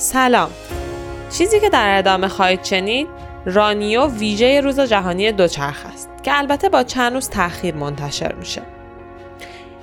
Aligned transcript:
سلام. 0.00 0.50
چیزی 1.30 1.60
که 1.60 1.68
در 1.70 1.98
ادامه 1.98 2.28
خواهید 2.28 2.64
شنید 2.64 3.08
رانیو 3.46 4.06
ویژه 4.06 4.60
روز 4.60 4.80
جهانی 4.80 5.32
دوچرخ 5.32 5.86
است 5.92 6.10
که 6.22 6.38
البته 6.38 6.68
با 6.68 6.82
چند 6.82 7.14
روز 7.14 7.28
تاخیر 7.28 7.74
منتشر 7.74 8.32
میشه. 8.32 8.62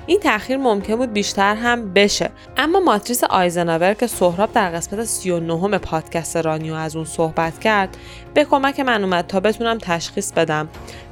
این 0.06 0.20
تاخیر 0.20 0.58
ممکن 0.58 0.96
بود 0.96 1.14
بیشتر 1.14 1.56
هم 1.56 1.94
بشه 1.94 2.30
اما 2.58 2.80
ماتریس 2.80 3.24
آیزناور 3.24 3.94
که 3.94 4.08
سهراب 4.08 4.52
در 4.54 4.70
قسمت 4.70 5.04
39 5.04 5.78
پادکست 5.78 6.38
رانیو 6.38 6.74
از 6.74 6.96
اون 6.96 7.06
صحبت 7.06 7.60
کرد 7.60 7.98
به 8.34 8.46
کمک 8.46 8.80
من 8.80 9.04
اومد 9.04 9.28
تا 9.28 9.40
بتونم 9.40 9.78
تشخیص 9.78 10.32
بدم 10.32 10.68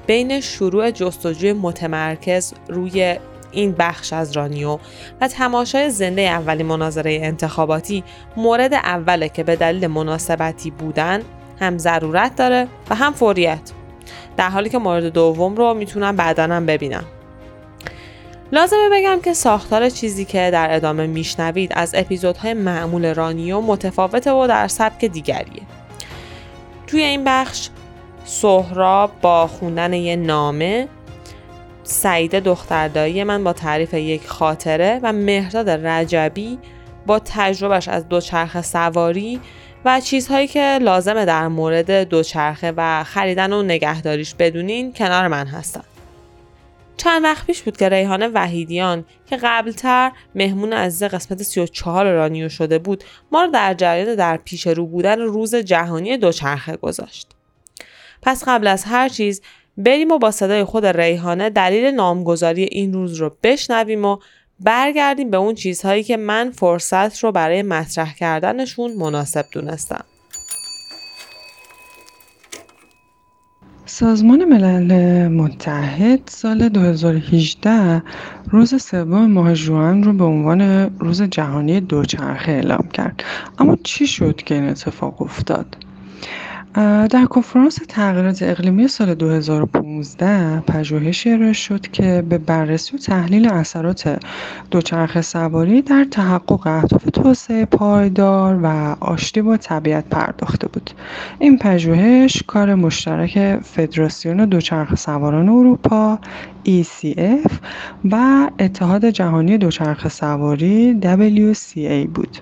بین 0.07 0.39
شروع 0.39 0.91
جستجوی 0.91 1.53
متمرکز 1.53 2.53
روی 2.67 3.17
این 3.53 3.71
بخش 3.71 4.13
از 4.13 4.37
رانیو 4.37 4.79
و 5.21 5.27
تماشای 5.27 5.89
زنده 5.89 6.21
اولی 6.21 6.63
مناظره 6.63 7.19
انتخاباتی 7.23 8.03
مورد 8.37 8.73
اوله 8.73 9.29
که 9.29 9.43
به 9.43 9.55
دلیل 9.55 9.87
مناسبتی 9.87 10.71
بودن 10.71 11.21
هم 11.59 11.77
ضرورت 11.77 12.35
داره 12.35 12.67
و 12.89 12.95
هم 12.95 13.13
فوریت. 13.13 13.71
در 14.37 14.49
حالی 14.49 14.69
که 14.69 14.77
مورد 14.77 15.03
دوم 15.03 15.55
رو 15.55 15.73
می‌تونم 15.73 16.15
بعدنم 16.15 16.65
ببینم. 16.65 17.03
لازمه 18.51 18.89
بگم 18.91 19.21
که 19.21 19.33
ساختار 19.33 19.89
چیزی 19.89 20.25
که 20.25 20.49
در 20.51 20.75
ادامه 20.75 21.07
میشنوید 21.07 21.71
از 21.75 21.95
اپیزودهای 21.95 22.53
معمول 22.53 23.13
رانیو 23.13 23.61
متفاوته 23.61 24.31
و 24.31 24.47
در 24.47 24.67
سبک 24.67 25.05
دیگریه. 25.05 25.61
توی 26.87 27.03
این 27.03 27.23
بخش 27.23 27.69
سهراب 28.25 29.11
با 29.21 29.47
خوندن 29.47 29.93
یه 29.93 30.15
نامه 30.15 30.87
سعیده 31.83 32.39
دختردایی 32.39 33.23
من 33.23 33.43
با 33.43 33.53
تعریف 33.53 33.93
یک 33.93 34.27
خاطره 34.27 34.99
و 35.03 35.13
مهرداد 35.13 35.69
رجبی 35.69 36.59
با 37.05 37.19
تجربهش 37.25 37.87
از 37.87 38.09
دوچرخه 38.09 38.61
سواری 38.61 39.39
و 39.85 39.99
چیزهایی 39.99 40.47
که 40.47 40.79
لازمه 40.81 41.25
در 41.25 41.47
مورد 41.47 41.91
دوچرخه 42.09 42.73
و 42.77 43.03
خریدن 43.03 43.53
و 43.53 43.63
نگهداریش 43.63 44.35
بدونین 44.35 44.93
کنار 44.93 45.27
من 45.27 45.47
هستن. 45.47 45.83
چند 46.97 47.23
وقت 47.23 47.47
پیش 47.47 47.61
بود 47.61 47.77
که 47.77 47.89
ریحان 47.89 48.31
وحیدیان 48.33 49.05
که 49.25 49.37
قبلتر 49.43 50.11
مهمون 50.35 50.73
عزیز 50.73 51.03
قسمت 51.03 51.43
34 51.43 52.11
رانیو 52.11 52.49
شده 52.49 52.79
بود 52.79 53.03
ما 53.31 53.43
رو 53.43 53.51
در 53.51 53.73
جریان 53.73 54.15
در 54.15 54.37
پیش 54.37 54.67
رو 54.67 54.85
بودن 54.87 55.19
روز 55.19 55.55
جهانی 55.55 56.17
دوچرخه 56.17 56.77
گذاشت. 56.77 57.27
پس 58.21 58.43
قبل 58.47 58.67
از 58.67 58.83
هر 58.83 59.09
چیز 59.09 59.41
بریم 59.77 60.11
و 60.11 60.17
با 60.17 60.31
صدای 60.31 60.63
خود 60.63 60.85
ریحانه 60.85 61.49
دلیل 61.49 61.85
نامگذاری 61.85 62.63
این 62.63 62.93
روز 62.93 63.15
رو 63.15 63.31
بشنویم 63.43 64.05
و 64.05 64.17
برگردیم 64.59 65.29
به 65.29 65.37
اون 65.37 65.55
چیزهایی 65.55 66.03
که 66.03 66.17
من 66.17 66.51
فرصت 66.51 67.19
رو 67.19 67.31
برای 67.31 67.61
مطرح 67.61 68.15
کردنشون 68.15 68.93
مناسب 68.93 69.45
دونستم. 69.51 70.05
سازمان 73.85 74.45
ملل 74.45 75.27
متحد 75.27 76.19
سال 76.25 76.69
2018 76.69 78.03
روز 78.49 78.83
سوم 78.83 79.31
ماه 79.31 79.53
ژوئن 79.53 80.03
رو 80.03 80.13
به 80.13 80.23
عنوان 80.23 80.61
روز 80.99 81.21
جهانی 81.21 81.81
دوچرخه 81.81 82.51
اعلام 82.51 82.89
کرد 82.93 83.23
اما 83.59 83.77
چی 83.83 84.07
شد 84.07 84.35
که 84.35 84.55
این 84.55 84.69
اتفاق 84.69 85.21
افتاد 85.21 85.77
در 86.75 87.25
کنفرانس 87.29 87.79
تغییرات 87.87 88.43
اقلیمی 88.43 88.87
سال 88.87 89.13
2015 89.15 90.59
پژوهشی 90.59 91.29
ارائه 91.29 91.53
شد 91.53 91.81
که 91.81 92.23
به 92.29 92.37
بررسی 92.37 92.95
و 92.95 92.99
تحلیل 92.99 93.47
اثرات 93.47 94.19
دوچرخه 94.71 95.21
سواری 95.21 95.81
در 95.81 96.03
تحقق 96.11 96.67
اهداف 96.67 97.03
توسعه 97.13 97.65
پایدار 97.65 98.59
و 98.63 98.95
آشتی 98.99 99.41
با 99.41 99.57
طبیعت 99.57 100.05
پرداخته 100.09 100.67
بود. 100.67 100.91
این 101.39 101.57
پژوهش 101.57 102.43
کار 102.47 102.75
مشترک 102.75 103.59
فدراسیون 103.63 104.45
دوچرخه 104.45 104.95
سواران 104.95 105.49
اروپا 105.49 106.19
ECF 106.65 107.51
و 108.11 108.49
اتحاد 108.59 109.05
جهانی 109.05 109.57
دوچرخه 109.57 110.09
سواری 110.09 110.99
WCA 111.01 112.07
بود. 112.13 112.37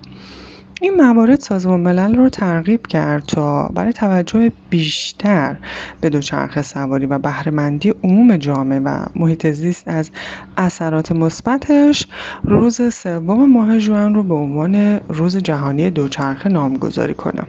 این 0.84 0.96
موارد 1.02 1.40
سازمان 1.40 1.80
ملل 1.80 2.16
رو 2.16 2.30
ترغیب 2.30 2.88
کرد 2.88 3.26
تا 3.26 3.68
برای 3.68 3.94
توجه 3.94 4.52
بیشتر 4.70 5.58
به 6.02 6.10
دوچرخه 6.10 6.62
سواری 6.62 7.06
و 7.06 7.20
بهرهمندی 7.20 7.94
عموم 8.04 8.38
جامعه 8.38 8.80
و 8.80 9.06
محیط 9.16 9.48
زیست 9.48 9.88
از 9.88 10.12
اثرات 10.58 11.12
مثبتش 11.12 12.08
روز 12.44 12.94
سوم 12.94 13.52
ماه 13.52 13.80
ژوئن 13.80 14.16
رو 14.16 14.24
به 14.24 14.34
عنوان 14.34 15.00
روز 15.10 15.38
جهانی 15.38 15.90
دوچرخه 15.90 16.50
نامگذاری 16.50 17.14
کنه. 17.14 17.44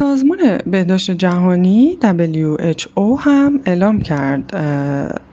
سازمان 0.00 0.58
بهداشت 0.66 1.10
جهانی 1.10 1.98
WHO 2.02 3.20
هم 3.20 3.60
اعلام 3.64 4.00
کرد 4.00 4.50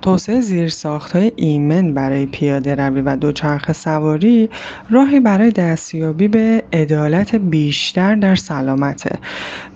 توسعه 0.02 0.70
های 1.14 1.32
ایمن 1.36 1.94
برای 1.94 2.26
پیاده 2.26 2.76
روی 2.76 3.02
و 3.02 3.16
دوچرخه 3.16 3.74
سواری 3.74 4.50
راهی 4.90 5.20
برای 5.20 5.52
دستیابی 5.52 6.28
به 6.28 6.64
عدالت 6.74 7.36
بیشتر 7.36 8.16
در 8.16 8.36
سلامته 8.36 9.20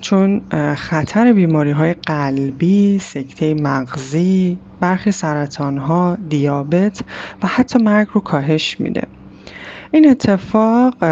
چون 0.02 0.42
خطر 0.76 1.34
بیماری 1.34 1.72
های 1.72 1.94
قلبی، 1.94 3.00
سکته 3.00 3.54
مغزی، 3.54 4.58
برخی 4.80 5.12
سرطان 5.12 5.78
ها، 5.78 6.18
دیابت 6.30 7.02
و 7.44 7.48
حتی 7.48 7.80
مرگ 7.80 8.08
رو 8.14 8.22
کاهش 8.22 8.80
میده. 8.80 9.04
این 9.94 10.10
اتفاق 10.10 11.04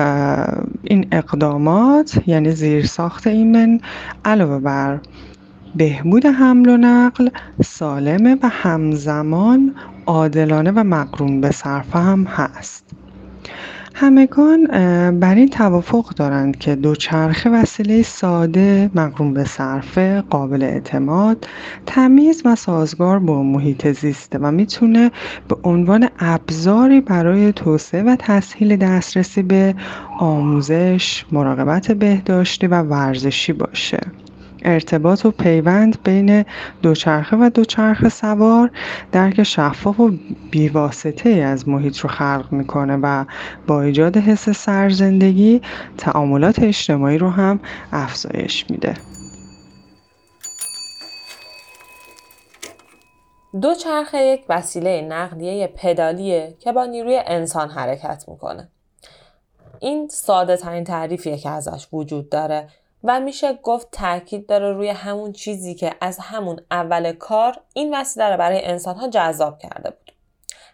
این 0.84 1.08
اقدامات 1.12 2.24
یعنی 2.28 2.52
زیرساخت 2.52 3.28
ایمن 3.28 3.80
علاوه 4.26 4.60
بر 4.60 5.00
بهبود 5.76 6.26
حمل 6.26 6.70
و 6.70 6.78
نقل 6.78 7.30
سالمه 7.66 8.38
و 8.44 8.50
همزمان 8.52 9.76
عادلانه 10.06 10.72
و 10.72 10.84
مقرون 10.84 11.42
به 11.42 11.52
صرفه 11.52 12.00
هم 12.00 12.24
هست. 12.24 12.86
همگان 13.94 14.66
بر 15.20 15.36
این 15.36 15.50
توافق 15.50 16.10
دارند 16.16 16.58
که 16.58 16.76
دوچرخه 16.76 17.50
وسیله 17.50 18.02
ساده، 18.02 18.90
مقرون 18.96 19.34
به 19.34 19.44
صرفه، 19.44 20.24
قابل 20.30 20.64
اعتماد، 20.64 21.48
تمیز 21.86 22.42
و 22.46 22.56
سازگار 22.56 23.20
با 23.20 23.44
محیط 23.44 23.88
زیسته 23.88 24.38
و 24.38 24.52
می‌تونه 24.52 25.12
به 25.48 25.58
عنوان 25.64 26.10
ابزاری 26.20 27.02
برای 27.02 27.54
توسعه 27.54 28.04
و 28.04 28.16
تسهیل 28.20 28.76
دسترسی 28.76 29.42
به 29.42 29.76
آموزش، 30.20 31.26
مراقبت 31.32 31.92
بهداشتی 31.92 32.68
و 32.68 32.82
ورزشی 32.82 33.54
باشه. 33.54 34.00
ارتباط 34.66 35.26
و 35.26 35.32
پیوند 35.32 36.04
بین 36.04 36.46
دوچرخه 36.82 37.38
و 37.38 37.50
دوچرخه 37.54 38.10
سوار. 38.10 38.72
درک 39.12 39.44
شفاف 39.44 40.00
و 40.00 40.12
بیواسطه 40.52 41.30
از 41.30 41.68
محیط 41.68 41.98
رو 41.98 42.10
خلق 42.10 42.48
می‌کنه 42.52 42.98
و 43.02 43.26
با 43.68 43.82
ایجاد 43.82 44.18
حس 44.18 44.50
سرزندگی 44.50 45.62
تعاملات 45.98 46.60
اجتماعی 46.60 47.18
رو 47.18 47.30
هم 47.30 47.60
افزایش 47.92 48.66
میده. 48.70 48.94
دوچرخه 53.62 54.18
یک 54.18 54.46
وسیله 54.50 55.02
نقلیه 55.02 55.68
پدالیه 55.68 56.56
که 56.60 56.72
با 56.72 56.86
نیروی 56.86 57.22
انسان 57.26 57.70
حرکت 57.70 58.26
می‌کنه. 58.28 58.70
این 59.80 60.08
ساده 60.08 60.58
ترین 60.58 60.84
تعریفیه 60.84 61.38
که 61.38 61.50
ازش 61.50 61.88
وجود 61.94 62.30
داره. 62.30 62.68
و 63.04 63.20
میشه 63.20 63.54
گفت 63.54 63.88
تاکید 63.92 64.48
داره 64.48 64.74
روی 64.74 64.90
همون 64.90 65.32
چیزی 65.32 65.76
که 65.76 65.96
از 66.02 66.20
همون 66.20 66.62
اول 66.72 67.12
کار 67.12 67.62
این 67.74 67.96
وسیله 67.96 68.30
رو 68.30 68.38
برای 68.38 68.66
انسانها 68.66 69.08
جذاب 69.08 69.60
کرده 69.60 69.90
بود. 69.90 70.12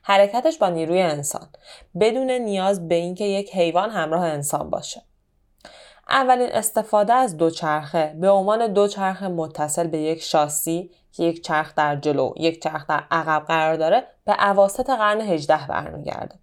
حرکتش 0.04 0.58
با 0.58 0.70
نیروی 0.70 1.02
انسان 1.02 1.50
بدون 2.00 2.32
نیاز 2.32 2.88
به 2.88 2.96
اینکه 2.96 3.26
یک 3.26 3.56
حیوان 3.56 3.90
همراه 3.90 4.24
انسان 4.24 4.70
باشه. 4.70 5.02
اولین 6.10 6.50
استفاده 6.52 7.14
از 7.14 7.38
دوچرخه 7.38 8.16
به 8.22 8.30
عنوان 8.30 8.74
دوچرخه 8.74 9.28
متصل 9.28 9.88
به 9.88 9.98
یک 9.98 10.22
شاسی 10.22 10.92
که 11.12 11.24
یک 11.24 11.44
چرخ 11.44 11.76
در 11.76 11.96
جلو 11.96 12.34
یک 12.38 12.64
چرخ 12.64 12.88
در 12.88 13.04
عقب 13.12 13.46
قرار 13.48 13.76
داره 13.76 14.08
به 14.26 14.50
اواسط 14.50 14.90
قرن 14.90 15.22
18 15.22 15.68
برمیگرده. 15.68 16.36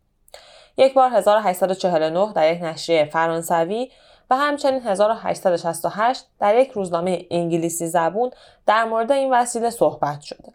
یک 0.76 0.94
بار 0.94 1.10
1849 1.10 2.32
در 2.32 2.52
یک 2.52 2.62
نشریه 2.62 3.04
فرانسوی 3.04 3.90
و 4.30 4.36
همچنین 4.36 4.80
1868 4.82 6.26
در 6.38 6.58
یک 6.58 6.70
روزنامه 6.70 7.26
انگلیسی 7.30 7.86
زبون 7.86 8.30
در 8.66 8.84
مورد 8.84 9.12
این 9.12 9.34
وسیله 9.34 9.70
صحبت 9.70 10.20
شده. 10.20 10.52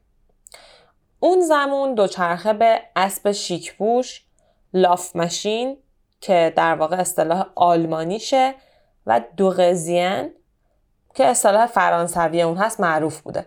اون 1.20 1.42
زمان 1.42 1.94
دوچرخه 1.94 2.54
به 2.54 2.82
اسب 2.96 3.32
شیکبوش، 3.32 4.26
لاف 4.74 5.16
ماشین 5.16 5.78
که 6.22 6.54
در 6.56 6.76
واقع 6.76 6.96
اصطلاح 6.96 7.46
آلمانیشه 7.56 8.56
و 9.06 9.22
دوغزین 9.38 10.34
که 11.16 11.26
اصطلاح 11.26 11.66
فرانسوی 11.66 12.42
اون 12.42 12.58
هست 12.58 12.80
معروف 12.80 13.22
بوده. 13.22 13.46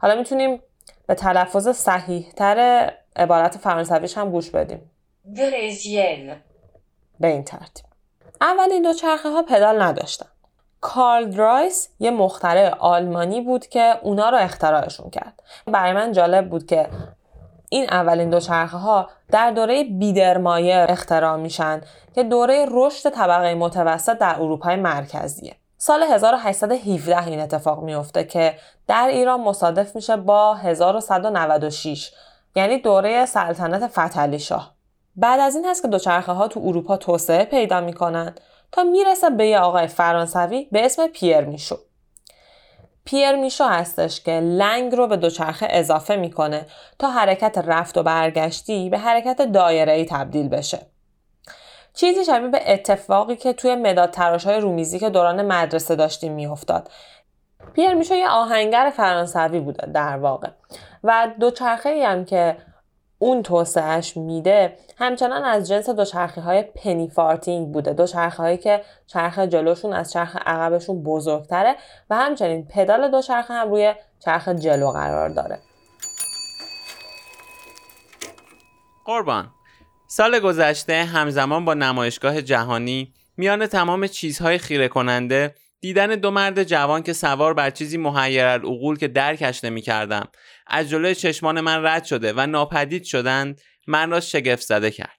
حالا 0.00 0.14
می‌تونیم 0.14 0.62
به 1.06 1.14
تلفظ 1.14 1.68
صحیح 1.68 2.30
تر 2.36 2.90
عبارت 3.16 3.56
فرانسویش 3.58 4.18
هم 4.18 4.30
گوش 4.30 4.50
بدیم. 4.50 4.90
دوغزین 5.36 6.34
به 7.20 7.28
این 7.28 7.44
ترتیب. 7.44 7.85
اولین 8.40 8.82
دوچرخه 8.82 9.28
ها 9.28 9.42
پدال 9.42 9.82
نداشتن. 9.82 10.26
کارل 10.80 11.30
درایس 11.30 11.88
یه 12.00 12.10
مخترع 12.10 12.74
آلمانی 12.78 13.40
بود 13.40 13.66
که 13.66 13.94
اونا 14.02 14.30
رو 14.30 14.36
اختراعشون 14.36 15.10
کرد. 15.10 15.42
برای 15.66 15.92
من 15.92 16.12
جالب 16.12 16.50
بود 16.50 16.66
که 16.66 16.88
این 17.68 17.86
اولین 17.90 18.30
دوچرخه 18.30 18.76
ها 18.76 19.10
در 19.30 19.50
دوره 19.50 19.84
بیدرمایر 19.84 20.86
اختراع 20.88 21.36
میشن 21.36 21.80
که 22.14 22.22
دوره 22.22 22.66
رشد 22.70 23.10
طبقه 23.10 23.54
متوسط 23.54 24.18
در 24.18 24.34
اروپای 24.34 24.76
مرکزیه. 24.76 25.56
سال 25.78 26.02
1817 26.02 27.26
این 27.26 27.40
اتفاق 27.40 27.82
میفته 27.82 28.24
که 28.24 28.54
در 28.88 29.08
ایران 29.08 29.40
مصادف 29.40 29.96
میشه 29.96 30.16
با 30.16 30.54
1196 30.54 32.12
یعنی 32.56 32.78
دوره 32.78 33.26
سلطنت 33.26 33.86
فتلی 33.86 34.38
شاه 34.38 34.75
بعد 35.16 35.40
از 35.40 35.56
این 35.56 35.64
هست 35.64 35.82
که 35.82 35.88
دوچرخه 35.88 36.32
ها 36.32 36.48
تو 36.48 36.60
اروپا 36.64 36.96
توسعه 36.96 37.44
پیدا 37.44 37.80
می‌کنن 37.80 38.34
تا 38.72 38.82
می‌رسه 38.82 39.30
به 39.30 39.46
یه 39.46 39.58
آقای 39.58 39.86
فرانسوی 39.86 40.68
به 40.72 40.84
اسم 40.84 41.06
پیر 41.06 41.40
میشو. 41.40 41.78
پیر 43.04 43.36
میشو 43.36 43.64
هستش 43.64 44.20
که 44.20 44.32
لنگ 44.32 44.94
رو 44.94 45.06
به 45.06 45.16
دوچرخه 45.16 45.66
اضافه 45.70 46.16
می‌کنه 46.16 46.66
تا 46.98 47.10
حرکت 47.10 47.58
رفت 47.58 47.98
و 47.98 48.02
برگشتی 48.02 48.90
به 48.90 48.98
حرکت 48.98 49.42
دایره 49.42 49.92
ای 49.92 50.04
تبدیل 50.04 50.48
بشه. 50.48 50.86
چیزی 51.94 52.24
شبیه 52.24 52.48
به 52.48 52.72
اتفاقی 52.72 53.36
که 53.36 53.52
توی 53.52 53.74
مداد 53.74 54.10
تراش 54.10 54.46
های 54.46 54.60
رومیزی 54.60 54.98
که 54.98 55.10
دوران 55.10 55.46
مدرسه 55.46 55.96
داشتیم 55.96 56.32
میافتاد. 56.32 56.90
پیر 57.72 57.94
میشو 57.94 58.14
یه 58.14 58.28
آهنگر 58.28 58.92
فرانسوی 58.96 59.60
بوده 59.60 59.86
در 59.86 60.16
واقع. 60.16 60.48
و 61.04 61.28
دوچرخه 61.40 61.88
ای 61.88 62.02
هم 62.02 62.24
که 62.24 62.56
اون 63.18 63.42
توسعهش 63.42 64.16
میده 64.16 64.76
همچنان 64.96 65.44
از 65.44 65.68
جنس 65.68 65.90
دوچرخه 65.90 66.40
های 66.40 66.62
پنی 66.62 67.08
فارتینگ 67.08 67.72
بوده. 67.72 67.92
دوچرخه 67.92 68.42
هایی 68.42 68.58
که 68.58 68.82
چرخ 69.06 69.38
جلوشون 69.38 69.92
از 69.92 70.12
چرخ 70.12 70.36
عقبشون 70.46 71.02
بزرگتره 71.02 71.76
و 72.10 72.16
همچنین 72.16 72.66
پدال 72.66 73.10
دوچرخه 73.10 73.54
هم 73.54 73.68
روی 73.68 73.94
چرخ 74.24 74.48
جلو 74.48 74.90
قرار 74.90 75.28
داره. 75.28 75.58
قربان. 79.04 79.50
سال 80.06 80.38
گذشته 80.38 81.04
همزمان 81.04 81.64
با 81.64 81.74
نمایشگاه 81.74 82.42
جهانی 82.42 83.12
میان 83.36 83.66
تمام 83.66 84.06
چیزهای 84.06 84.58
خیره 84.58 84.88
کننده 84.88 85.54
دیدن 85.80 86.06
دو 86.06 86.30
مرد 86.30 86.62
جوان 86.62 87.02
که 87.02 87.12
سوار 87.12 87.54
بر 87.54 87.70
چیزی 87.70 87.96
محیر 87.98 88.44
العقول 88.44 88.98
که 88.98 89.08
درکش 89.08 89.64
نمی 89.64 89.80
کردم 89.80 90.28
از 90.66 90.88
جلوی 90.90 91.14
چشمان 91.14 91.60
من 91.60 91.86
رد 91.86 92.04
شده 92.04 92.32
و 92.32 92.46
ناپدید 92.46 93.04
شدند 93.04 93.60
من 93.86 94.10
را 94.10 94.20
شگفت 94.20 94.62
زده 94.62 94.90
کرد. 94.90 95.18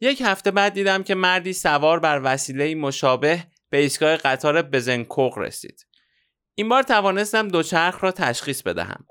یک 0.00 0.22
هفته 0.24 0.50
بعد 0.50 0.72
دیدم 0.72 1.02
که 1.02 1.14
مردی 1.14 1.52
سوار 1.52 2.00
بر 2.00 2.20
وسیله 2.24 2.74
مشابه 2.74 3.44
به 3.70 3.78
ایستگاه 3.78 4.16
قطار 4.16 4.62
بزنکوق 4.62 5.38
رسید. 5.38 5.86
این 6.54 6.68
بار 6.68 6.82
توانستم 6.82 7.48
دو 7.48 7.62
چرخ 7.62 8.04
را 8.04 8.12
تشخیص 8.12 8.62
بدهم. 8.62 9.06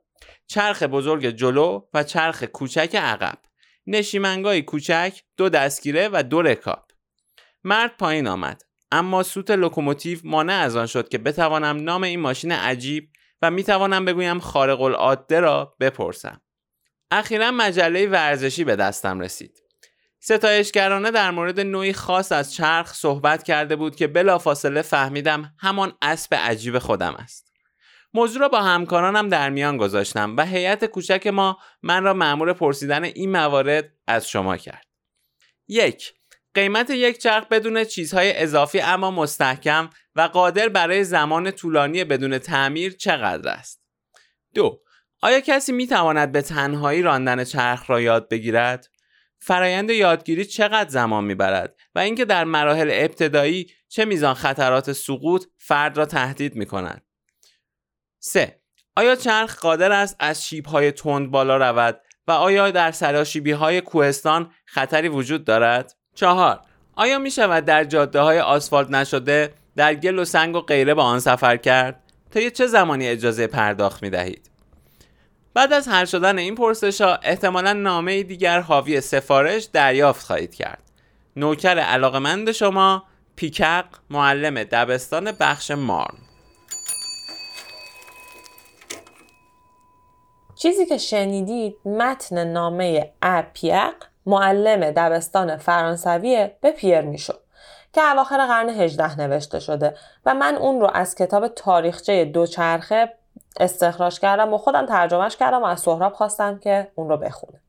چرخ 0.48 0.84
بزرگ 0.84 1.30
جلو 1.30 1.82
و 1.94 2.04
چرخ 2.04 2.44
کوچک 2.44 2.96
عقب. 2.96 3.38
نشیمنگای 3.88 4.62
کوچک، 4.62 5.22
دو 5.38 5.50
دستگیره 5.50 6.10
و 6.14 6.24
دو 6.24 6.42
رکاب. 6.42 6.88
مرد 7.64 7.98
پایین 7.98 8.28
آمد. 8.28 8.62
اما 8.92 9.24
سوت 9.24 9.52
لوکوموتیو 9.52 10.20
مانع 10.24 10.54
از 10.54 10.76
آن 10.76 10.86
شد 10.86 11.10
که 11.10 11.18
بتوانم 11.18 11.78
نام 11.78 12.04
این 12.04 12.20
ماشین 12.20 12.52
عجیب 12.52 13.10
و 13.44 13.52
می‌توانم 13.52 14.06
بگویم 14.06 14.40
خارق 14.40 14.82
العاده 14.82 15.40
را 15.40 15.76
بپرسم. 15.80 16.42
اخیرا 17.12 17.52
مجله 17.52 18.08
ورزشی 18.08 18.64
به 18.64 18.76
دستم 18.76 19.20
رسید. 19.20 19.64
ستایشگرانه 20.20 21.12
در 21.12 21.32
مورد 21.32 21.60
نوعی 21.60 21.94
خاص 21.94 22.32
از 22.32 22.54
چرخ 22.54 22.94
صحبت 22.94 23.44
کرده 23.44 23.76
بود 23.76 23.96
که 23.96 24.08
بلافاصله 24.08 24.82
فهمیدم 24.82 25.56
همان 25.60 25.94
اسب 26.02 26.36
عجیب 26.36 26.80
خودم 26.80 27.16
است. 27.16 27.54
موضوع 28.14 28.42
را 28.42 28.50
با 28.50 28.62
همکارانم 28.62 29.30
در 29.30 29.50
میان 29.50 29.78
گذاشتم 29.78 30.38
و 30.38 30.46
هیئت 30.46 30.86
کوچک 30.86 31.28
ما 31.28 31.58
من 31.82 32.04
را 32.04 32.14
مأمور 32.14 32.54
پرسیدن 32.54 33.04
این 33.04 33.32
موارد 33.32 33.92
از 34.08 34.30
شما 34.30 34.58
کرد. 34.58 34.86
یک 35.68 36.14
قیمت 36.54 36.90
یک 36.90 37.18
چرخ 37.18 37.48
بدون 37.48 37.84
چیزهای 37.84 38.38
اضافی 38.38 38.80
اما 38.80 39.12
مستحکم 39.12 39.90
و 40.16 40.22
قادر 40.22 40.70
برای 40.70 41.04
زمان 41.04 41.52
طولانی 41.52 42.04
بدون 42.04 42.38
تعمیر 42.38 42.94
چقدر 42.94 43.50
است؟ 43.50 43.84
دو 44.54 44.82
آیا 45.22 45.40
کسی 45.40 45.72
می 45.72 45.88
تواند 45.88 46.32
به 46.32 46.42
تنهایی 46.42 47.02
راندن 47.02 47.44
چرخ 47.44 47.90
را 47.90 48.02
یاد 48.02 48.30
بگیرد؟ 48.30 48.90
فرایند 49.40 49.90
یادگیری 49.90 50.46
چقدر 50.46 50.90
زمان 50.90 51.24
می‌برد 51.24 51.76
و 51.96 52.00
اینکه 52.00 52.26
در 52.26 52.44
مراحل 52.44 52.90
ابتدایی 52.94 53.72
چه 53.88 54.06
میزان 54.06 54.34
خطرات 54.34 54.92
سقوط 54.92 55.46
فرد 55.58 55.98
را 55.98 56.06
تهدید 56.06 56.56
می 56.56 56.66
کند؟ 56.66 57.06
3. 58.20 58.62
آیا 58.96 59.16
چرخ 59.16 59.60
قادر 59.60 59.92
است 59.92 60.16
از 60.20 60.46
شیب 60.46 60.66
های 60.66 60.92
تند 60.92 61.32
بالا 61.32 61.58
رود 61.58 62.02
و 62.28 62.32
آیا 62.32 62.72
در 62.72 62.92
سراشیبی 62.92 63.52
های 63.52 63.82
کوهستان 63.82 64.54
خطری 64.66 65.08
وجود 65.08 65.46
دارد؟ 65.46 65.94
چهار. 66.16 66.60
آیا 66.96 67.20
می 67.20 67.32
شود 67.32 67.66
در 67.66 67.84
جاده 67.84 68.20
های 68.20 68.40
آسفالت 68.40 68.90
نشده 68.90 69.54
در 69.76 69.96
گل 69.96 70.20
و 70.20 70.26
سنگ 70.26 70.56
و 70.56 70.62
غیره 70.62 70.94
با 70.94 71.04
آن 71.04 71.20
سفر 71.20 71.58
کرد؟ 71.58 72.00
تا 72.32 72.40
یه 72.40 72.52
چه 72.52 72.68
زمانی 72.68 73.08
اجازه 73.08 73.48
پرداخت 73.48 74.04
می 74.04 74.10
دهید 74.10 74.50
بعد 75.54 75.74
از 75.74 75.88
حل 75.88 76.06
شدن 76.06 76.38
این 76.38 76.56
پرسش 76.56 77.02
ها 77.02 77.16
احتمالا 77.24 77.74
نامه 77.74 78.24
دیگر 78.24 78.60
حاوی 78.60 79.02
سفارش 79.02 79.64
دریافت 79.64 80.26
خواهید 80.26 80.56
کرد. 80.56 80.84
نوکر 81.36 81.80
علاقمند 81.80 82.52
شما 82.52 83.04
پیکق 83.36 83.86
معلم 84.10 84.64
دبستان 84.64 85.32
بخش 85.32 85.72
مارن. 85.72 86.18
چیزی 90.56 90.86
که 90.86 90.98
شنیدید 90.98 91.76
متن 91.86 92.44
نامه 92.44 93.12
اپیق 93.22 93.94
معلم 94.26 94.92
دبستان 94.92 95.58
فرانسوی 95.58 96.50
به 96.62 96.72
پیر 96.72 97.02
می‌شد 97.02 97.40
که 97.94 98.12
اواخر 98.12 98.48
قرن 98.48 98.70
18 98.70 99.20
نوشته 99.20 99.60
شده 99.60 99.96
و 100.26 100.34
من 100.34 100.56
اون 100.56 100.82
رو 100.82 100.90
از 100.94 101.16
کتاب 101.16 101.48
تاریخچه 101.48 102.26
دوچرخه 102.26 103.14
استخراج 103.60 104.20
کردم 104.20 104.54
و 104.54 104.58
خودم 104.58 104.86
ترجمهش 104.86 105.36
کردم 105.36 105.62
و 105.62 105.66
از 105.66 105.80
سهراب 105.80 106.14
خواستم 106.14 106.60
که 106.60 106.92
اون 106.96 107.10
رو 107.10 107.18
بخونه. 107.18 107.60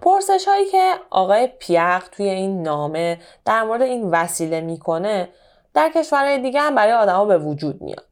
پرسش 0.00 0.44
هایی 0.48 0.70
که 0.70 0.94
آقای 1.10 1.46
پیق 1.46 2.08
توی 2.08 2.28
این 2.28 2.62
نامه 2.62 3.18
در 3.44 3.62
مورد 3.62 3.82
این 3.82 4.10
وسیله 4.10 4.60
می‌کنه 4.60 5.28
در 5.74 5.90
کشورهای 5.94 6.38
دیگه 6.38 6.60
هم 6.60 6.74
برای 6.74 6.92
آدما 6.92 7.24
به 7.24 7.38
وجود 7.38 7.82
میاد. 7.82 8.11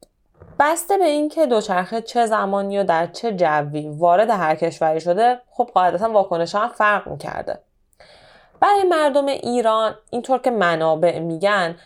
بسته 0.60 0.98
به 0.98 1.04
اینکه 1.04 1.46
دوچرخه 1.46 2.02
چه 2.02 2.26
زمانی 2.26 2.78
و 2.78 2.84
در 2.84 3.06
چه 3.06 3.32
جوی 3.32 3.88
وارد 3.88 4.30
هر 4.30 4.54
کشوری 4.54 5.00
شده 5.00 5.40
خب 5.50 5.70
قاعدتا 5.74 6.10
واکنش 6.10 6.54
هم 6.54 6.68
فرق 6.68 7.08
می‌کرده. 7.08 7.58
برای 8.60 8.82
مردم 8.82 9.26
ایران 9.26 9.94
اینطور 10.10 10.38
که 10.38 10.50
منابع 10.50 11.18
میگن 11.18 11.76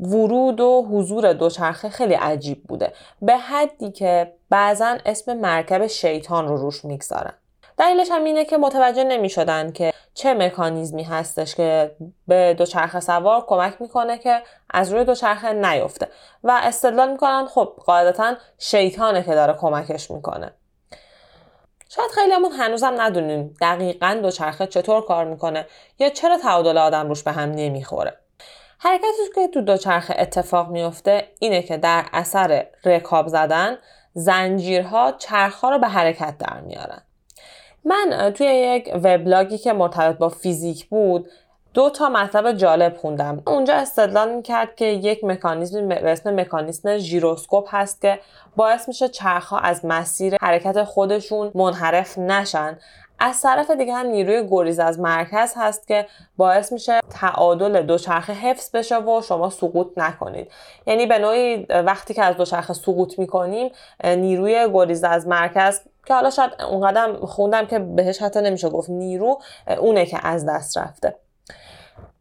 ورود 0.00 0.60
و 0.60 0.86
حضور 0.90 1.32
دوچرخه 1.32 1.88
خیلی 1.88 2.14
عجیب 2.14 2.62
بوده. 2.64 2.92
به 3.22 3.36
حدی 3.36 3.90
که 3.90 4.32
بعضا 4.50 4.96
اسم 5.06 5.32
مرکب 5.32 5.86
شیطان 5.86 6.48
رو 6.48 6.56
روش 6.56 6.84
می‌گذارن. 6.84 7.34
دلیلش 7.78 8.10
هم 8.10 8.24
اینه 8.24 8.44
که 8.44 8.58
متوجه 8.58 9.04
نمی 9.04 9.28
شدن 9.30 9.72
که 9.72 9.89
چه 10.14 10.34
مکانیزمی 10.34 11.02
هستش 11.02 11.54
که 11.54 11.96
به 12.28 12.54
دوچرخه 12.58 13.00
سوار 13.00 13.44
کمک 13.46 13.74
می‌کنه 13.80 14.18
که 14.18 14.42
از 14.70 14.92
روی 14.92 15.04
دوچرخه 15.04 15.52
نیفته؟ 15.52 16.08
و 16.44 16.60
استدلال 16.62 17.10
می‌کنن 17.10 17.46
خب 17.46 17.72
قاعدتا 17.86 18.34
شیطانه 18.58 19.22
که 19.22 19.34
داره 19.34 19.52
کمکش 19.52 20.10
می‌کنه. 20.10 20.52
شاید 21.88 22.10
خیلی 22.10 22.32
همون 22.32 22.52
هنوزم 22.52 22.94
ندونیم 23.00 23.54
دقیقا 23.60 24.18
دوچرخه 24.22 24.66
چطور 24.66 25.06
کار 25.06 25.24
می‌کنه 25.24 25.66
یا 25.98 26.08
چرا 26.08 26.38
تعادل 26.38 26.78
آدم 26.78 27.08
روش 27.08 27.22
به 27.22 27.32
هم 27.32 27.50
نمی‌خوره. 27.50 28.16
حرکتی 28.78 29.06
که 29.34 29.48
تو 29.48 29.60
دوچرخه 29.60 30.14
اتفاق 30.18 30.68
میفته 30.68 31.28
اینه 31.38 31.62
که 31.62 31.76
در 31.76 32.04
اثر 32.12 32.66
رکاب 32.84 33.28
زدن 33.28 33.78
زنجیرها 34.14 35.12
چرخها 35.12 35.70
رو 35.70 35.78
به 35.78 35.88
حرکت 35.88 36.38
در 36.38 36.60
میارن. 36.60 37.02
من 37.84 38.32
توی 38.34 38.46
یک 38.46 38.90
وبلاگی 38.94 39.58
که 39.58 39.72
مرتبط 39.72 40.18
با 40.18 40.28
فیزیک 40.28 40.88
بود 40.88 41.30
دو 41.74 41.90
تا 41.90 42.08
مطلب 42.08 42.52
جالب 42.52 42.96
خوندم. 42.96 43.42
اونجا 43.46 43.74
استدلال 43.74 44.34
می‌کرد 44.34 44.74
که 44.76 44.84
یک 44.84 45.24
مکانیزم 45.24 45.88
به 45.88 46.10
اسم 46.10 46.40
مکانیزم 46.40 46.96
ژیروسکوپ 46.96 47.68
هست 47.70 48.00
که 48.00 48.18
باعث 48.56 48.88
میشه 48.88 49.08
چرخها 49.08 49.58
از 49.58 49.84
مسیر 49.84 50.36
حرکت 50.40 50.84
خودشون 50.84 51.50
منحرف 51.54 52.18
نشن. 52.18 52.78
از 53.22 53.42
طرف 53.42 53.70
دیگه 53.70 53.94
هم 53.94 54.06
نیروی 54.06 54.48
گریز 54.50 54.78
از 54.78 55.00
مرکز 55.00 55.54
هست 55.56 55.88
که 55.88 56.06
باعث 56.36 56.72
میشه 56.72 57.00
تعادل 57.10 57.82
دوچرخه 57.82 58.32
حفظ 58.32 58.70
بشه 58.76 58.98
و 58.98 59.22
شما 59.22 59.50
سقوط 59.50 59.86
نکنید. 59.96 60.50
یعنی 60.86 61.06
به 61.06 61.18
نوعی 61.18 61.66
وقتی 61.70 62.14
که 62.14 62.24
از 62.24 62.36
دوچرخه 62.36 62.72
سقوط 62.72 63.18
می‌کنیم 63.18 63.72
نیروی 64.04 64.68
گریز 64.72 65.04
از 65.04 65.28
مرکز 65.28 65.80
که 66.06 66.14
حالا 66.14 66.30
شاید 66.30 66.62
اونقدر 66.62 67.12
خوندم 67.12 67.66
که 67.66 67.78
بهش 67.78 68.22
حتی 68.22 68.40
نمیشه 68.40 68.68
گفت 68.68 68.90
نیرو 68.90 69.40
اونه 69.78 70.06
که 70.06 70.26
از 70.26 70.46
دست 70.46 70.78
رفته. 70.78 71.14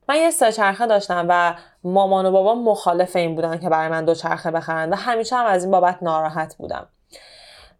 من 0.09 0.15
یه 0.15 0.31
سه 0.31 0.51
چرخه 0.51 0.87
داشتم 0.87 1.25
و 1.29 1.55
مامان 1.83 2.25
و 2.25 2.31
بابا 2.31 2.55
مخالف 2.55 3.15
این 3.15 3.35
بودن 3.35 3.57
که 3.57 3.69
برای 3.69 3.87
من 3.87 4.05
دو 4.05 4.15
چرخه 4.15 4.51
بخرن 4.51 4.89
و 4.89 4.95
همیشه 4.95 5.35
هم 5.35 5.45
از 5.45 5.63
این 5.63 5.71
بابت 5.71 5.97
ناراحت 6.01 6.55
بودم. 6.55 6.87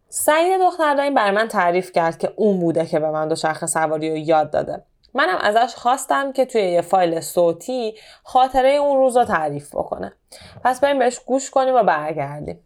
سعید 0.08 0.60
دختر 0.60 1.00
این 1.00 1.14
برای 1.14 1.30
من 1.30 1.48
تعریف 1.48 1.92
کرد 1.92 2.18
که 2.18 2.32
اون 2.36 2.60
بوده 2.60 2.86
که 2.86 3.00
به 3.00 3.10
من 3.10 3.28
دو 3.28 3.34
چرخه 3.34 3.66
سواری 3.66 4.10
رو 4.10 4.16
یاد 4.16 4.50
داده. 4.50 4.82
منم 5.14 5.38
ازش 5.40 5.74
خواستم 5.74 6.32
که 6.32 6.46
توی 6.46 6.62
یه 6.62 6.80
فایل 6.80 7.20
صوتی 7.20 7.94
خاطره 8.24 8.68
اون 8.68 8.96
روز 8.96 9.16
رو 9.16 9.24
تعریف 9.24 9.74
بکنه. 9.74 10.12
پس 10.64 10.80
بریم 10.80 10.98
بهش 10.98 11.18
گوش 11.18 11.50
کنیم 11.50 11.74
و 11.74 11.82
برگردیم. 11.82 12.60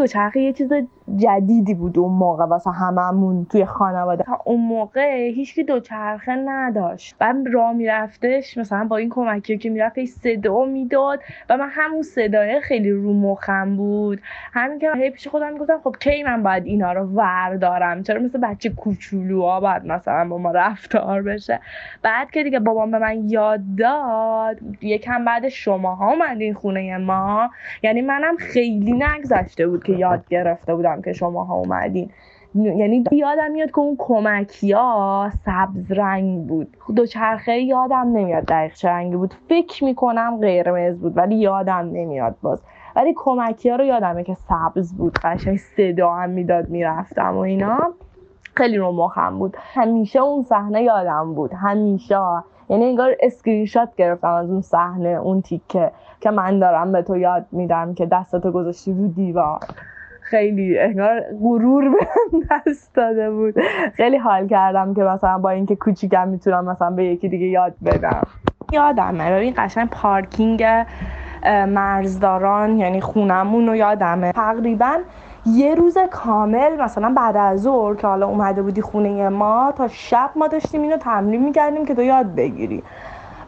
دوچرخه 0.00 0.40
یه 0.40 0.52
چیز 0.52 0.68
جدیدی 1.16 1.74
بود 1.74 1.98
اون 1.98 2.12
موقع 2.12 2.44
واسه 2.44 2.70
هممون 2.70 3.46
توی 3.50 3.64
خانواده. 3.64 4.24
اون 4.44 4.60
موقع 4.60 5.28
هیچکی 5.28 5.64
دوچرخه 5.64 6.36
نداشت. 6.36 7.16
و 7.20 7.34
راه 7.52 7.72
میرفتش 7.72 8.58
مثلا 8.58 8.84
با 8.84 8.96
این 8.96 9.08
کمکی 9.10 9.58
که 9.58 9.70
می‌رفت 9.70 10.04
صدا 10.04 10.64
می‌داد 10.64 11.20
و 11.50 11.56
من 11.56 11.68
همون 11.70 12.02
صدای 12.02 12.60
خیلی 12.60 12.90
رو 12.90 13.12
مخم 13.12 13.76
بود. 13.76 14.20
همین 14.52 14.78
که 14.78 14.92
هی 14.96 15.10
پیش 15.10 15.28
خودم 15.28 15.52
می‌گفتم 15.52 15.80
خب 15.84 15.96
کی 16.00 16.22
من 16.22 16.42
باید 16.42 16.66
اینا 16.66 16.92
رو 16.92 17.06
وردارم؟ 17.06 18.02
چرا 18.02 18.20
مثل 18.20 18.40
بچه 18.40 18.70
کوچولوها 18.70 19.60
باید 19.60 19.86
مثلا 19.86 20.28
با 20.28 20.38
ما 20.38 20.50
رفتار 20.50 21.22
بشه؟ 21.22 21.60
بعد 22.02 22.30
که 22.30 22.44
دیگه 22.44 22.60
بابام 22.60 22.90
به 22.90 22.98
من 22.98 23.28
یاد 23.28 23.60
داد 23.78 24.56
یکم 24.80 25.24
بعد 25.24 25.48
شماها 25.48 26.10
اومدین 26.12 26.54
خونه 26.54 26.98
ما. 26.98 27.50
یعنی 27.82 28.02
منم 28.02 28.36
خیلی 28.36 28.92
نگذشته 28.92 29.66
بود 29.66 29.84
که 29.84 29.92
یاد 29.92 30.28
گرفته 30.28 30.74
بودم. 30.74 30.99
که 31.02 31.12
شما 31.12 31.44
ها 31.44 31.54
اومدین 31.54 32.10
یعنی 32.54 33.04
یادم 33.12 33.50
میاد 33.50 33.70
که 33.70 33.78
اون 33.78 33.96
کمکی 33.98 34.72
ها 34.72 35.30
سبز 35.44 35.92
رنگ 35.92 36.46
بود. 36.46 36.76
دوچرخه 36.96 37.52
یادم 37.52 38.12
نمیاد 38.12 38.44
دقیق 38.44 38.74
چه 38.74 38.88
رنگی 38.88 39.16
بود. 39.16 39.34
فکر 39.48 39.84
می‌کنم 39.84 40.38
قرمز 40.40 40.98
بود 40.98 41.16
ولی 41.16 41.36
یادم 41.36 41.90
نمیاد 41.92 42.36
باز. 42.42 42.62
ولی 42.96 43.14
کمکی 43.16 43.70
ها 43.70 43.76
رو 43.76 43.84
یادمه 43.84 44.24
که 44.24 44.34
سبز 44.34 44.94
بود. 44.94 45.18
قشنگ 45.24 45.56
صدا 45.56 46.12
هم 46.12 46.30
می‌داد 46.30 46.68
می‌رفتم 46.68 47.36
و 47.36 47.38
اینا. 47.38 47.78
خیلی 48.54 48.76
رو 48.76 48.92
مخم 48.92 49.38
بود. 49.38 49.56
همیشه 49.74 50.20
اون 50.20 50.42
صحنه 50.42 50.82
یادم 50.82 51.34
بود. 51.34 51.50
همیشه. 51.54 52.18
یعنی 52.68 52.84
انگار 52.84 53.14
اسکرین 53.20 53.66
شات 53.66 53.88
گرفتم 53.96 54.32
از 54.32 54.50
اون 54.50 54.60
صحنه 54.60 55.08
اون 55.08 55.42
تیکه 55.42 55.90
که 56.20 56.30
من 56.30 56.58
دارم 56.58 56.92
به 56.92 57.02
تو 57.02 57.16
یاد 57.16 57.46
میدم 57.52 57.94
که 57.94 58.06
دستتو 58.06 58.50
گذاشتی 58.50 58.92
رو 58.92 59.08
دیوار. 59.08 59.58
خیلی 60.30 60.78
انگار 60.78 61.20
غرور 61.42 61.88
به 61.88 62.06
دست 62.50 62.94
داده 62.94 63.30
بود. 63.30 63.54
خیلی 63.94 64.16
حال 64.16 64.48
کردم 64.48 64.94
که 64.94 65.02
مثلا 65.02 65.38
با 65.38 65.50
اینکه 65.50 65.76
کوچیکم 65.76 66.28
می‌تونم 66.28 66.64
مثلا 66.64 66.90
به 66.90 67.04
یکی 67.04 67.28
دیگه 67.28 67.46
یاد 67.46 67.74
بدم. 67.84 68.26
یادمه. 68.72 69.32
ببین 69.32 69.54
قشنگ 69.56 69.88
پارکینگ 69.90 70.64
مرزداران 71.68 72.78
یعنی 72.78 73.00
خونمون 73.00 73.66
رو 73.66 73.76
یادمه. 73.76 74.32
تقریبا 74.32 74.98
یه 75.46 75.74
روز 75.74 75.98
کامل 76.10 76.82
مثلا 76.82 77.14
بعد 77.16 77.36
از 77.36 77.62
ظهر 77.62 77.94
که 77.94 78.06
حالا 78.06 78.26
اومده 78.26 78.62
بودی 78.62 78.82
خونه 78.82 79.28
ما 79.28 79.72
تا 79.76 79.88
شب 79.88 80.30
ما 80.36 80.48
داشتیم 80.48 80.82
اینو 80.82 80.96
تمرین 80.96 81.44
می‌کردیم 81.44 81.86
که 81.86 81.94
تو 81.94 82.02
یاد 82.02 82.34
بگیری. 82.34 82.82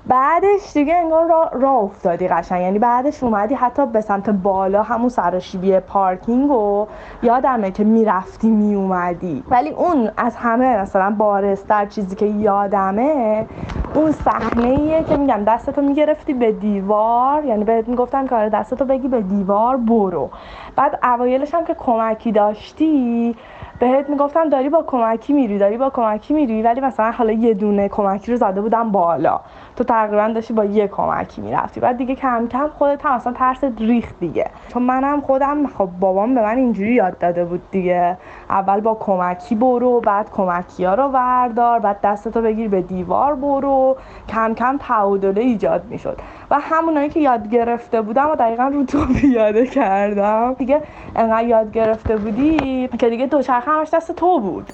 بعدش 0.07 0.73
دیگه 0.75 0.95
انگار 0.95 1.29
راه 1.29 1.51
را 1.53 1.71
افتادی 1.71 2.29
قشنگ. 2.29 2.63
یعنی 2.63 2.79
بعدش 2.79 3.23
اومدی 3.23 3.55
حتی 3.55 3.87
به 3.87 4.01
سمت 4.01 4.31
بالا 4.31 4.83
همون 4.83 5.09
سراشیبی 5.09 5.81
پارکینگ 5.81 6.51
و 6.51 6.87
یادمه 7.23 7.71
که 7.71 7.85
می‌رفتی 7.85 8.51
میومدی 8.51 9.45
ولی 9.51 9.71
اون 9.71 10.11
از 10.17 10.37
همه 10.37 10.77
مثلا 10.81 11.15
بارستر 11.19 11.87
چیزی 11.87 12.17
که 12.17 12.27
یادمه 12.27 13.47
اون 13.95 14.13
صحنه 14.13 15.05
که 15.05 15.17
میگم 15.17 15.45
دستتو 15.45 15.83
می‌گرفتی 15.83 16.35
به 16.35 16.53
دیوار. 16.53 17.45
یعنی 17.45 17.65
بهت 17.65 17.89
می‌گفتن 17.89 18.29
آره 18.29 18.49
دستتو 18.49 18.85
بگی 18.85 19.09
به 19.09 19.21
دیوار 19.21 19.77
برو. 19.77 20.31
بعد 20.77 20.99
اوایلش 21.03 21.55
هم 21.55 21.65
که 21.65 21.75
کمکی 21.75 22.33
داشتی 22.33 23.37
بهت 23.83 24.11
می‌گفتم 24.11 24.49
داری 24.49 24.69
با 24.69 24.83
کمکی 24.83 25.33
میری 25.33 25.59
داری 25.59 25.77
با 25.77 25.91
کمکی 25.91 26.35
میری 26.35 26.63
ولی 26.63 26.81
مثلا 26.81 27.11
حالا 27.11 27.33
یه 27.33 27.55
دونه 27.55 27.89
کمکی 27.89 28.33
رو 28.33 28.39
زده 28.39 28.61
بودم 28.61 28.91
بالا. 28.91 29.41
تو 29.77 29.85
تقریبا 29.85 30.29
داشتی 30.29 30.55
با 30.55 30.65
یه 30.65 30.89
کمکی 30.89 31.43
می‌رفتی. 31.43 31.81
بعد 31.81 31.97
دیگه 31.97 32.15
کم 32.15 32.49
کم 32.49 32.69
خودت 32.79 33.07
هم 33.07 33.13
اصلا 33.13 33.33
ترس 33.33 33.65
ریخت 33.79 34.15
دیگه. 34.21 34.51
چون 34.69 34.83
منم 34.83 35.21
خودم 35.21 35.67
خب 35.67 35.89
بابام 36.01 36.35
به 36.35 36.43
من 36.43 36.57
اینجوری 36.57 36.93
یاد 36.95 37.19
داده 37.19 37.45
بود 37.45 37.63
دیگه. 37.71 38.17
اول 38.51 38.81
با 38.81 38.95
کمکی 38.95 39.55
برو 39.55 40.01
بعد 40.01 40.31
کمکی 40.31 40.85
ها 40.85 40.95
رو 40.95 41.05
وردار 41.09 41.79
بعد 41.79 42.01
دستتو 42.03 42.43
بگیر 42.43 42.69
به 42.69 42.83
دیوار 42.83 43.35
برو. 43.35 43.97
کم 44.29 44.55
کم 44.55 44.79
تعادله 44.79 45.41
ایجاد 45.41 45.85
می‌شد. 45.91 46.19
و 46.53 46.59
همونایی 46.61 47.09
که 47.09 47.21
یاد 47.21 47.51
گرفته 47.51 48.01
بودم 48.01 48.31
و 48.31 48.37
دقیقا 48.37 48.65
رو 48.65 48.85
تو 48.85 49.07
پیاده 49.21 49.67
کردم. 49.67 50.55
دیگه 50.55 50.83
انقدر 51.17 51.49
یاد 51.49 51.73
گرفته 51.73 52.17
بودی 52.17 52.89
که 53.01 53.11
دیگه 53.11 53.27
دوچرخه 53.27 53.71
همش 53.71 53.89
دست 53.93 54.13
تو 54.13 54.41
بود. 54.41 54.73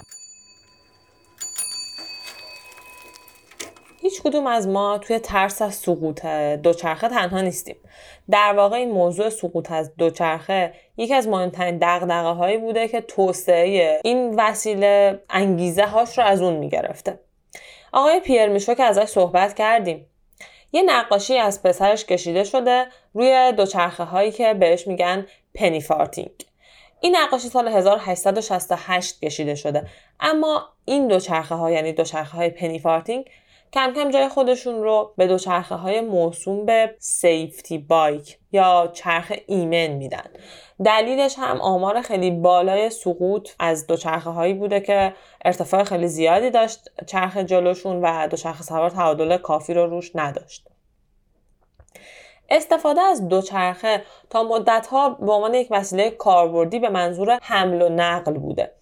هیچ 4.00 4.22
کدوم 4.22 4.46
از 4.46 4.68
ما 4.68 4.98
توی 4.98 5.18
ترس 5.18 5.62
از 5.62 5.74
سقوط 5.74 6.26
دوچرخه 6.62 7.08
تنها 7.08 7.40
نیستیم. 7.40 7.76
در 8.30 8.52
واقع 8.56 8.76
این 8.76 8.90
موضوع 8.90 9.28
سقوط 9.28 9.72
از 9.72 9.96
دوچرخه 9.96 10.72
یکی 10.96 11.14
از 11.14 11.28
مهمترین 11.28 11.78
دقدقه 11.78 12.28
هایی 12.28 12.58
بوده 12.58 12.88
که 12.88 13.00
توسعه 13.00 14.00
این 14.04 14.34
وسیله 14.36 15.20
انگیزه 15.30 15.86
هاش 15.86 16.18
رو 16.18 16.24
از 16.24 16.42
اون 16.42 16.54
می‌گرفته. 16.54 17.20
آقای 17.92 18.20
پیر 18.20 18.48
میشو 18.48 18.74
که 18.74 18.82
ازش 18.82 19.04
صحبت 19.04 19.54
کردیم. 19.54 20.06
یه 20.72 20.82
نقاشی 20.82 21.38
از 21.38 21.62
پسرش 21.62 22.04
کشیده 22.04 22.44
شده 22.44 22.86
روی 23.14 23.52
دوچرخه 23.52 24.04
هایی 24.04 24.32
که 24.32 24.54
بهش 24.54 24.86
میگن 24.86 25.26
پنیفارتینگ 25.54 26.30
این 27.00 27.16
نقاشی 27.16 27.48
سال 27.48 27.68
1868 27.68 29.24
کشیده 29.24 29.54
شده. 29.54 29.86
اما 30.20 30.68
این 30.84 31.08
دوچرخه 31.08 31.54
ها 31.54 31.70
یعنی 31.70 31.92
دوچرخه 31.92 32.36
های 32.36 32.50
penny-farthing 32.50 33.24
کم 33.72 33.92
کم 33.92 34.10
جای 34.10 34.28
خودشون 34.28 34.82
رو 34.82 35.14
به 35.16 35.26
دوچرخه 35.26 35.74
های 35.74 36.00
موسوم 36.00 36.66
به 36.66 36.94
safety 36.98 37.78
bike 37.78 38.38
یا 38.52 38.90
چرخ 38.92 39.32
ایمن 39.46 39.86
میدن. 39.86 40.30
دلیلش 40.84 41.34
هم 41.38 41.60
آمار 41.60 42.02
خیلی 42.02 42.30
بالای 42.30 42.90
سقوط 42.90 43.50
از 43.58 43.86
دوچرخه 43.86 44.30
هایی 44.30 44.54
بوده 44.54 44.80
که 44.80 45.14
ارتفاع 45.44 45.84
خیلی 45.84 46.08
زیادی 46.08 46.50
داشت 46.50 46.90
چرخ 47.06 47.36
جلوشون 47.36 48.00
و 48.02 48.28
دوچرخه 48.28 48.62
سوار 48.62 48.90
تعادل 48.90 49.36
کافی 49.36 49.74
رو 49.74 49.86
روش 49.86 50.10
نداشت. 50.14 50.68
استفاده 52.50 53.00
از 53.00 53.28
دوچرخه 53.28 54.02
تا 54.30 54.42
مدتها 54.42 55.10
به 55.10 55.32
عنوان 55.32 55.54
یک 55.54 55.68
وسیله 55.70 56.10
کاربردی 56.10 56.78
به 56.78 56.88
منظور 56.88 57.38
حمل 57.42 57.82
و 57.82 57.88
نقل 57.88 58.32
بوده 58.32 58.72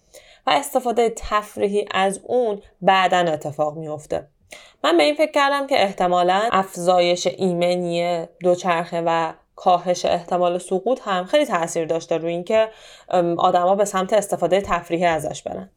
و 0.47 0.49
استفاده 0.49 1.13
تفریحی 1.17 1.85
از 1.91 2.19
اون 2.23 2.61
بعدا 2.81 3.17
اتفاق 3.17 3.77
میافته. 3.77 4.27
من 4.83 4.97
به 4.97 5.03
این 5.03 5.15
فکر 5.15 5.31
کردم 5.31 5.67
که 5.67 5.83
احتمالا 5.83 6.49
افزایش 6.51 7.27
ایمنی 7.27 8.25
دوچرخه 8.43 9.03
و 9.05 9.33
کاهش 9.55 10.05
احتمال 10.05 10.57
سقوط 10.57 11.01
هم 11.05 11.25
خیلی 11.25 11.45
تاثیر 11.45 11.85
داشته 11.85 12.17
روی 12.17 12.31
اینکه 12.31 12.69
آدما 13.37 13.75
به 13.75 13.85
سمت 13.85 14.13
استفاده 14.13 14.61
تفریحی 14.61 15.05
ازش 15.05 15.43
برن. 15.43 15.69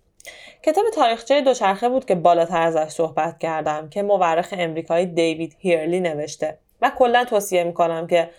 کتاب 0.63 0.85
تاریخچه 0.95 1.41
دوچرخه 1.41 1.89
بود 1.89 2.05
که 2.05 2.15
بالاتر 2.15 2.63
ازش 2.63 2.89
صحبت 2.89 3.39
کردم 3.39 3.89
که 3.89 4.03
مورخ 4.03 4.55
امریکایی 4.59 5.07
دیوید 5.07 5.57
هیرلی 5.59 6.01
نوشته 6.01 6.59
و 6.83 6.93
کلا 6.99 7.25
توصیه 7.25 7.65
می‌کنم 7.65 8.07
که 8.07 8.31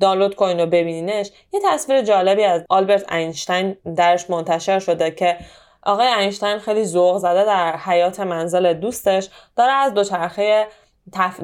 دانلود 0.00 0.34
کنین 0.34 0.60
و 0.60 0.66
ببینینش. 0.66 1.30
یه 1.52 1.60
تصویر 1.64 2.02
جالبی 2.02 2.44
از 2.44 2.62
آلبرت 2.68 3.12
اینشتین 3.12 3.76
درش 3.96 4.30
منتشر 4.30 4.78
شده 4.78 5.10
که 5.10 5.36
آقای 5.82 6.06
اینشتین 6.06 6.58
خیلی 6.58 6.84
ذوق 6.84 7.18
زده 7.18 7.44
در 7.44 7.76
حیات 7.76 8.20
منزل 8.20 8.72
دوستش 8.72 9.28
داره 9.56 9.72
از 9.72 9.94
دوچرخه 9.94 10.66
تف... 11.12 11.40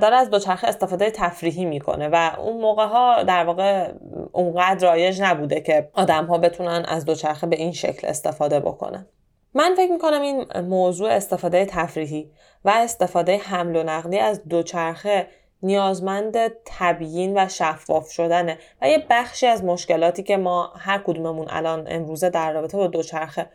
داره 0.00 0.16
از 0.16 0.30
دوچرخه 0.30 0.68
استفاده 0.68 1.10
تفریحی 1.10 1.64
می‌کنه 1.64 2.08
و 2.08 2.30
اون 2.38 2.60
موقع 2.60 2.86
ها 2.86 3.22
در 3.22 3.44
واقع 3.44 3.92
اونقدر 4.32 4.88
رایج 4.88 5.22
نبوده 5.22 5.60
که 5.60 5.90
آدم 5.92 6.26
ها 6.26 6.38
بتونن 6.38 6.84
از 6.88 7.04
دوچرخه 7.04 7.46
به 7.46 7.56
این 7.56 7.72
شکل 7.72 8.06
استفاده 8.06 8.60
بکنن. 8.60 9.06
من 9.54 9.74
فکر 9.76 9.92
می‌کنم 9.92 10.22
این 10.22 10.46
موضوع 10.60 11.10
استفاده 11.10 11.64
تفریحی 11.64 12.30
و 12.64 12.70
استفاده 12.70 13.36
حمل 13.36 13.76
و 13.76 13.82
نقلی 13.82 14.18
از 14.18 14.44
دوچرخه 14.48 15.26
نیازمند 15.62 16.36
تبیین 16.64 17.38
و 17.38 17.48
شفاف 17.48 18.10
شدنه 18.10 18.58
و 18.82 18.88
یه 18.88 19.06
بخشی 19.10 19.46
از 19.46 19.64
مشکلاتی 19.64 20.22
که 20.22 20.36
ما 20.36 20.72
هر 20.76 20.98
کدوممون 20.98 21.46
الان 21.50 21.86
امروزه 21.90 22.30
در 22.30 22.52
رابطه 22.52 22.76
با 22.76 22.86
دوچرخه 22.86 23.46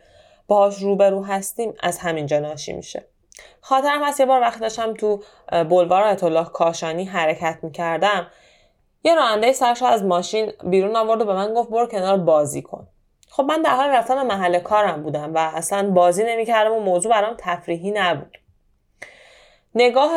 باهاش 0.46 0.78
روبرو 0.82 1.24
هستیم 1.24 1.74
از 1.82 1.98
همینجا 1.98 2.38
ناشی 2.38 2.72
میشه. 2.72 3.04
خاطرم 3.60 4.04
هست 4.04 4.20
یه 4.20 4.26
بار 4.26 4.40
وقت 4.40 4.60
داشتم 4.60 4.94
تو 4.94 5.22
بلوار 5.52 6.02
آیت 6.02 6.24
الله 6.24 6.44
کاشانی 6.44 7.04
حرکت 7.04 7.58
می‌کردم 7.62 8.26
یه 9.04 9.14
راننده 9.14 9.52
سرش 9.52 9.82
از 9.82 10.04
ماشین 10.04 10.52
بیرون 10.64 10.96
آورد 10.96 11.20
و 11.20 11.24
به 11.24 11.34
من 11.34 11.54
گفت 11.54 11.70
برو 11.70 11.86
کنار 11.86 12.16
بازی 12.16 12.62
کن. 12.62 12.86
خب 13.28 13.42
من 13.42 13.62
در 13.62 13.70
حال 13.70 13.88
رفتن 13.88 14.14
به 14.14 14.22
محل 14.22 14.58
کارم 14.58 15.02
بودم 15.02 15.34
و 15.34 15.38
اصلا 15.38 15.90
بازی 15.90 16.24
نمی‌کردم 16.24 16.72
و 16.72 16.80
موضوع 16.80 17.12
برام 17.12 17.34
تفریحی 17.38 17.90
نبود. 17.90 18.38
نگاه 19.74 20.10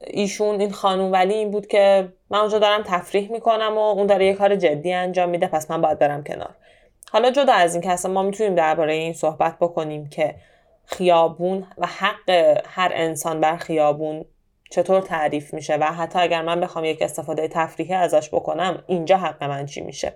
ایشون 0.00 0.60
این 0.60 0.72
خانوم 0.72 1.12
ولی 1.12 1.34
این 1.34 1.50
بود 1.50 1.66
که 1.66 2.12
من 2.30 2.38
اونجا 2.38 2.58
دارم 2.58 2.82
تفریح 2.82 3.32
می‌کنم 3.32 3.78
و 3.78 3.80
اون 3.80 4.06
داره 4.06 4.26
یه 4.26 4.34
کار 4.34 4.56
جدی 4.56 4.92
انجام 4.92 5.28
میده 5.28 5.46
پس 5.46 5.70
من 5.70 5.80
باید 5.80 5.98
برم 5.98 6.24
کنار. 6.24 6.54
حالا 7.12 7.30
جدا 7.30 7.52
از 7.52 7.74
این 7.74 7.82
که 7.82 7.90
اصلا 7.90 8.12
ما 8.12 8.22
می‌تونیم 8.22 8.54
درباره 8.54 8.92
این 8.92 9.12
صحبت 9.12 9.56
بکنیم 9.60 10.08
که 10.08 10.34
خیابون 10.84 11.66
و 11.78 11.86
حق 11.86 12.30
هر 12.66 12.92
انسان 12.94 13.40
بر 13.40 13.56
خیابون 13.56 14.24
چطور 14.70 15.00
تعریف 15.00 15.54
میشه 15.54 15.76
و 15.76 15.84
حتی 15.84 16.18
اگر 16.18 16.42
من 16.42 16.60
بخوام 16.60 16.84
یک 16.84 17.02
استفاده 17.02 17.48
تفریحی 17.48 17.94
ازش 17.94 18.28
بکنم 18.28 18.84
اینجا 18.86 19.16
حق 19.16 19.44
من 19.44 19.66
چی 19.66 19.80
میشه؟ 19.80 20.12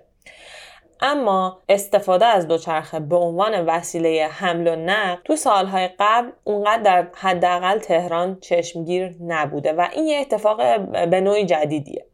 اما 1.01 1.61
استفاده 1.69 2.25
از 2.25 2.47
دوچرخه 2.47 2.99
به 2.99 3.15
عنوان 3.15 3.65
وسیله 3.65 4.27
حمل 4.31 4.67
و 4.67 4.75
نقل 4.75 5.21
تو 5.23 5.35
سالهای 5.35 5.89
قبل 5.99 6.29
اونقدر 6.43 6.83
در 6.83 7.07
حداقل 7.13 7.79
تهران 7.79 8.39
چشمگیر 8.39 9.15
نبوده 9.21 9.73
و 9.73 9.87
این 9.93 10.07
یه 10.07 10.19
اتفاق 10.19 10.79
به 11.09 11.21
نوعی 11.21 11.45
جدیدیه. 11.45 12.05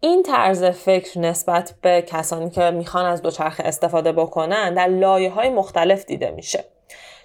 این 0.00 0.22
طرز 0.22 0.64
فکر 0.64 1.18
نسبت 1.18 1.74
به 1.82 2.02
کسانی 2.02 2.50
که 2.50 2.70
می‌خوان 2.70 3.04
از 3.04 3.22
دوچرخه 3.22 3.64
استفاده 3.64 4.12
بکنن 4.12 4.74
در 4.74 4.86
لایه 4.86 5.30
های 5.30 5.50
مختلف 5.50 6.04
دیده 6.04 6.30
میشه. 6.30 6.64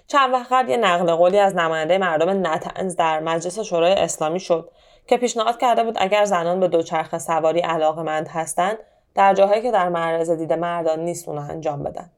چند 0.06 0.32
وقت 0.32 0.52
قبل 0.52 0.70
یه 0.70 0.76
نقل 0.76 1.14
قولی 1.14 1.38
از 1.38 1.56
نماینده 1.56 1.98
مردم 1.98 2.46
نتنز 2.46 2.96
در 2.96 3.20
مجلس 3.20 3.58
شورای 3.58 3.92
اسلامی 3.92 4.40
شد 4.40 4.70
که 5.06 5.16
پیشنهاد 5.16 5.60
کرده 5.60 5.84
بود 5.84 5.96
اگر 5.98 6.24
زنان 6.24 6.60
به 6.60 6.68
دوچرخه 6.68 7.18
سواری 7.18 7.60
علاقمند 7.60 8.28
هستند 8.28 8.78
در 9.14 9.34
جاهایی 9.34 9.62
که 9.62 9.70
در 9.70 9.88
معرض 9.88 10.30
دید 10.30 10.52
مردان 10.52 11.00
نیست 11.00 11.28
اونو 11.28 11.40
انجام 11.40 11.82
بدن. 11.82 12.10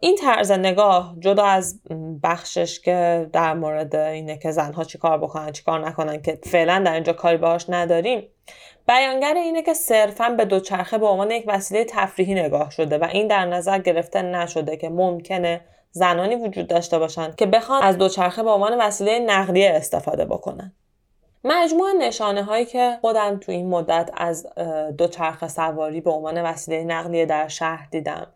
این 0.00 0.16
طرز 0.16 0.52
نگاه 0.52 1.14
جدا 1.18 1.44
از 1.44 1.80
بخشش 2.22 2.80
که 2.80 3.30
در 3.32 3.54
مورد 3.54 3.96
اینه 3.96 4.38
که 4.38 4.50
زنها 4.50 4.84
چیکار 4.84 5.18
بکنن 5.18 5.52
چیکار 5.52 5.86
نکنن 5.86 6.22
که 6.22 6.38
فعلا 6.44 6.82
در 6.86 6.94
اینجا 6.94 7.12
کاری 7.12 7.36
باهاش 7.36 7.66
نداریم 7.68 8.28
بیانگر 8.88 9.34
اینه 9.34 9.62
که 9.62 9.74
صرفا 9.74 10.30
به 10.30 10.44
دوچرخه 10.44 10.98
به 10.98 11.06
عنوان 11.06 11.30
یک 11.30 11.44
وسیله 11.46 11.84
تفریحی 11.84 12.34
نگاه 12.34 12.70
شده 12.70 12.98
و 12.98 13.08
این 13.12 13.26
در 13.26 13.44
نظر 13.46 13.78
گرفته 13.78 14.22
نشده 14.22 14.76
که 14.76 14.88
ممکنه 14.88 15.60
زنانی 15.90 16.34
وجود 16.36 16.66
داشته 16.66 16.98
باشند 16.98 17.36
که 17.36 17.46
بخوان 17.46 17.82
از 17.82 17.98
دوچرخه 17.98 18.42
به 18.42 18.50
عنوان 18.50 18.78
وسیله 18.78 19.18
نقلیه 19.18 19.70
استفاده 19.74 20.24
بکنن. 20.24 20.72
مجموع 21.44 21.92
نشانه 21.92 22.42
هایی 22.42 22.64
که 22.64 22.98
خودم 23.00 23.38
تو 23.38 23.52
این 23.52 23.68
مدت 23.68 24.10
از 24.16 24.46
دوچرخه 24.98 25.48
سواری 25.48 26.00
به 26.00 26.10
عنوان 26.10 26.42
وسیله 26.42 26.84
نقلیه 26.84 27.26
در 27.26 27.48
شهر 27.48 27.88
دیدم 27.90 28.26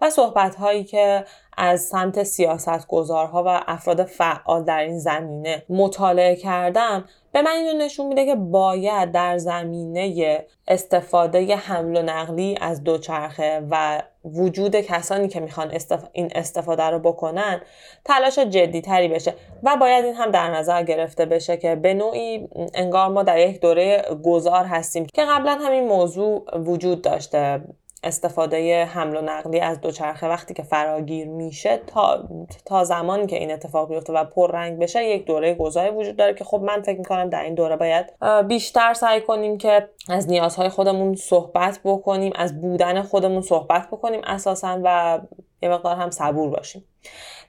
و 0.00 0.10
صحبت 0.10 0.54
هایی 0.54 0.84
که 0.84 1.24
از 1.56 1.82
سمت 1.82 2.22
سیاست 2.22 2.86
گذارها 2.86 3.44
و 3.46 3.48
افراد 3.66 4.04
فعال 4.04 4.64
در 4.64 4.78
این 4.78 4.98
زمینه 4.98 5.62
مطالعه 5.68 6.36
کردم 6.36 7.04
به 7.38 7.44
من 7.44 7.50
اینو 7.50 7.84
نشون 7.84 8.06
میده 8.06 8.26
که 8.26 8.34
باید 8.34 9.12
در 9.12 9.38
زمینه 9.38 10.44
استفاده 10.68 11.56
حمل 11.56 11.96
و 11.96 12.02
نقلی 12.02 12.58
از 12.60 12.84
دوچرخه 12.84 13.62
و 13.70 14.02
وجود 14.24 14.76
کسانی 14.76 15.28
که 15.28 15.40
می‌خوان 15.40 15.72
این 16.12 16.30
استفاده 16.34 16.82
رو 16.82 16.98
بکنن 16.98 17.60
تلاش 18.04 18.38
جدی 18.38 18.80
تری 18.80 19.08
بشه 19.08 19.34
و 19.62 19.76
باید 19.76 20.04
این 20.04 20.14
هم 20.14 20.30
در 20.30 20.50
نظر 20.50 20.82
گرفته 20.82 21.26
بشه 21.26 21.56
که 21.56 21.74
به 21.76 21.94
نوعی 21.94 22.48
انگار 22.74 23.08
ما 23.08 23.22
در 23.22 23.38
یک 23.38 23.60
دوره 23.60 24.04
گذار 24.24 24.64
هستیم 24.64 25.06
که 25.14 25.24
قبلا 25.24 25.58
همین 25.62 25.84
موضوع 25.84 26.58
وجود 26.58 27.02
داشته. 27.02 27.60
استفاده 28.02 28.84
حمل 28.84 29.16
و 29.16 29.20
نقلی 29.20 29.60
از 29.60 29.80
دوچرخه 29.80 30.28
وقتی 30.28 30.54
که 30.54 30.62
فراگیر 30.62 31.28
میشه 31.28 31.80
تا, 31.86 32.28
تا 32.64 32.84
زمانی 32.84 33.26
که 33.26 33.36
این 33.36 33.52
اتفاق 33.52 33.88
بیفته 33.88 34.12
و 34.12 34.24
پر 34.24 34.52
رنگ 34.52 34.78
بشه 34.78 35.04
یک 35.04 35.24
دوره 35.24 35.54
گذاری 35.54 35.90
وجود 35.90 36.16
داره 36.16 36.34
که 36.34 36.44
خب 36.44 36.60
من 36.62 36.82
فکر 36.82 36.98
می‌کنم 36.98 37.30
در 37.30 37.42
این 37.42 37.54
دوره 37.54 37.76
باید 37.76 38.06
بیشتر 38.48 38.94
سعی 38.94 39.20
کنیم 39.20 39.58
که 39.58 39.88
از 40.08 40.28
نیازهای 40.28 40.68
خودمون 40.68 41.14
صحبت 41.14 41.80
بکنیم 41.84 42.32
از 42.36 42.60
بودن 42.60 43.02
خودمون 43.02 43.42
صحبت 43.42 43.88
بکنیم 43.90 44.20
اساسا 44.24 44.80
و 44.84 45.18
یه 45.62 45.68
مقدار 45.68 45.96
هم 45.96 46.10
صبور 46.10 46.50
باشیم. 46.50 46.84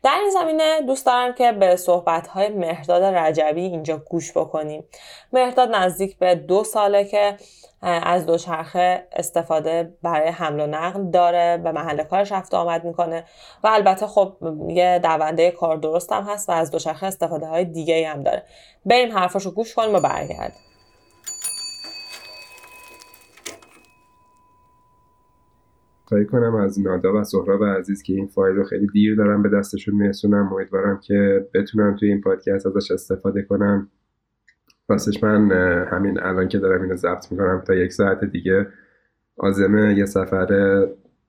در 0.04 0.18
این 0.22 0.30
زمینه 0.30 0.82
دوست 0.82 1.06
دارم 1.06 1.34
که 1.34 1.52
به 1.52 1.76
صحبت 1.76 2.28
های 2.28 2.50
مهرداد 2.50 3.04
رجبی 3.04 3.62
اینجا 3.62 3.98
گوش 3.98 4.38
بکنیم. 4.38 4.84
مهرداد 5.34 5.70
نزدیک 5.76 6.18
به 6.18 6.36
دو 6.36 6.64
ساله 6.64 7.06
که 7.06 7.38
از 7.82 8.26
دوچرخه 8.26 9.08
استفاده 9.12 9.94
برای 10.04 10.28
حمل 10.28 10.60
و 10.60 10.68
نقل 10.68 11.12
داره 11.12 11.62
به 11.64 11.72
محل 11.72 12.04
کارش 12.04 12.32
رفت 12.32 12.54
آمد 12.54 12.86
می‌کنه. 12.86 13.24
و 13.64 13.68
البته 13.68 14.08
خب 14.08 14.38
یه 14.70 15.00
دونده 15.04 15.52
کار 15.52 15.78
درست 15.78 16.12
هم 16.12 16.24
هست 16.24 16.50
و 16.50 16.52
از 16.52 16.72
دوچرخه 16.72 17.06
استفاده 17.06 17.46
های 17.48 17.66
دیگه 17.66 18.08
هم 18.08 18.24
داره. 18.24 18.44
بریم 18.86 19.18
حرفاشو 19.18 19.52
گوش 19.52 19.76
کنیم 19.76 19.96
و 19.96 20.00
برگردیم. 20.00 20.58
خواهی 26.06 26.26
کنم 26.26 26.56
از 26.56 26.80
نادا 26.80 27.14
و 27.14 27.24
سهراب 27.24 27.64
عزیز 27.64 28.04
که 28.04 28.14
این 28.14 28.28
فایل 28.28 28.56
رو 28.56 28.64
خیلی 28.64 28.88
دیر 28.94 29.16
دارم 29.16 29.44
به 29.44 29.50
دستشون 29.50 29.96
میرسونم. 29.96 30.54
امیدوارم 30.54 31.00
که 31.04 31.48
بتونم 31.54 31.96
توی 32.00 32.10
این 32.10 32.22
پادکست 32.22 32.66
ازش 32.66 32.92
استفاده 32.92 33.42
کنم. 33.42 33.92
راستش 34.90 35.24
من 35.24 35.52
همین 35.92 36.20
الان 36.20 36.48
که 36.48 36.60
دارم 36.60 36.82
اینو 36.82 36.96
ضبط 36.96 37.32
می‌کنم 37.32 37.64
تا 37.68 37.76
یک 37.76 37.94
ساعت 37.94 38.26
دیگه 38.26 38.68
آزمه 39.38 39.98
یه 39.98 40.06
سفر 40.06 40.48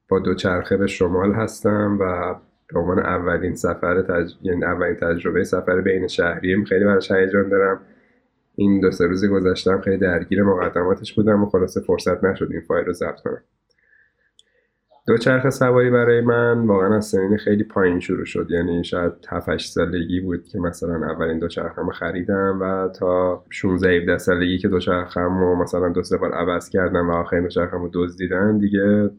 با 0.08 0.18
دوچرخه 0.18 0.76
به 0.76 0.86
شمال 0.86 1.32
هستم 1.32 1.98
و 2.00 2.34
به 2.72 2.80
عنوان 2.80 2.98
اولین 2.98 3.54
سفر 3.54 4.02
تج... 4.02 4.32
یعنی 4.42 4.64
اولین 4.64 4.96
تجربه 4.96 5.44
سفر 5.44 5.80
بین 5.80 6.06
شهریم 6.06 6.64
خیلی 6.64 6.84
براش 6.84 7.10
هیجان 7.10 7.48
دارم. 7.48 7.80
این 8.54 8.80
دو 8.80 8.90
سه 8.90 9.06
روز 9.06 9.24
گذشتم 9.24 9.80
خیلی 9.80 9.96
درگیر 9.96 10.42
مقدماتش 10.42 11.14
بودم 11.14 11.42
و 11.42 11.46
خلاصه 11.46 11.80
فرصت 11.80 12.24
نشد 12.24 12.48
این 12.50 12.60
فایل 12.60 12.86
رو 12.86 12.92
ضبط 12.92 13.20
کنم. 13.20 13.42
دوچرخه 15.06 15.50
سواری 15.50 15.90
برای 15.90 16.20
من 16.20 16.66
واقعا 16.66 16.96
از 16.96 17.06
سنین 17.06 17.36
خیلی 17.36 17.64
پایین 17.64 18.00
شروع 18.00 18.24
شد. 18.24 18.46
یعنی 18.50 18.84
شاید 18.84 19.12
7 19.28 19.56
سالگی 19.56 20.20
بود 20.20 20.44
که 20.44 20.58
مثلا 20.58 21.10
اولین 21.10 21.38
دوچرخم 21.38 21.90
خریدم 21.90 22.58
و 22.60 22.88
تا 22.88 23.44
16 23.50 23.90
17 23.90 24.18
سالگی 24.18 24.58
که 24.58 24.68
دوچرخم 24.68 25.38
رو 25.38 25.62
مثلا 25.62 25.88
دو 25.88 26.02
سه 26.02 26.16
بار 26.16 26.32
عوض 26.32 26.68
کردم 26.68 27.10
و 27.10 27.12
آخرین 27.12 27.42
دوچرخم 27.42 27.82
رو 27.82 27.90
دزدیدن 27.92 28.58
دیگه 28.58 29.10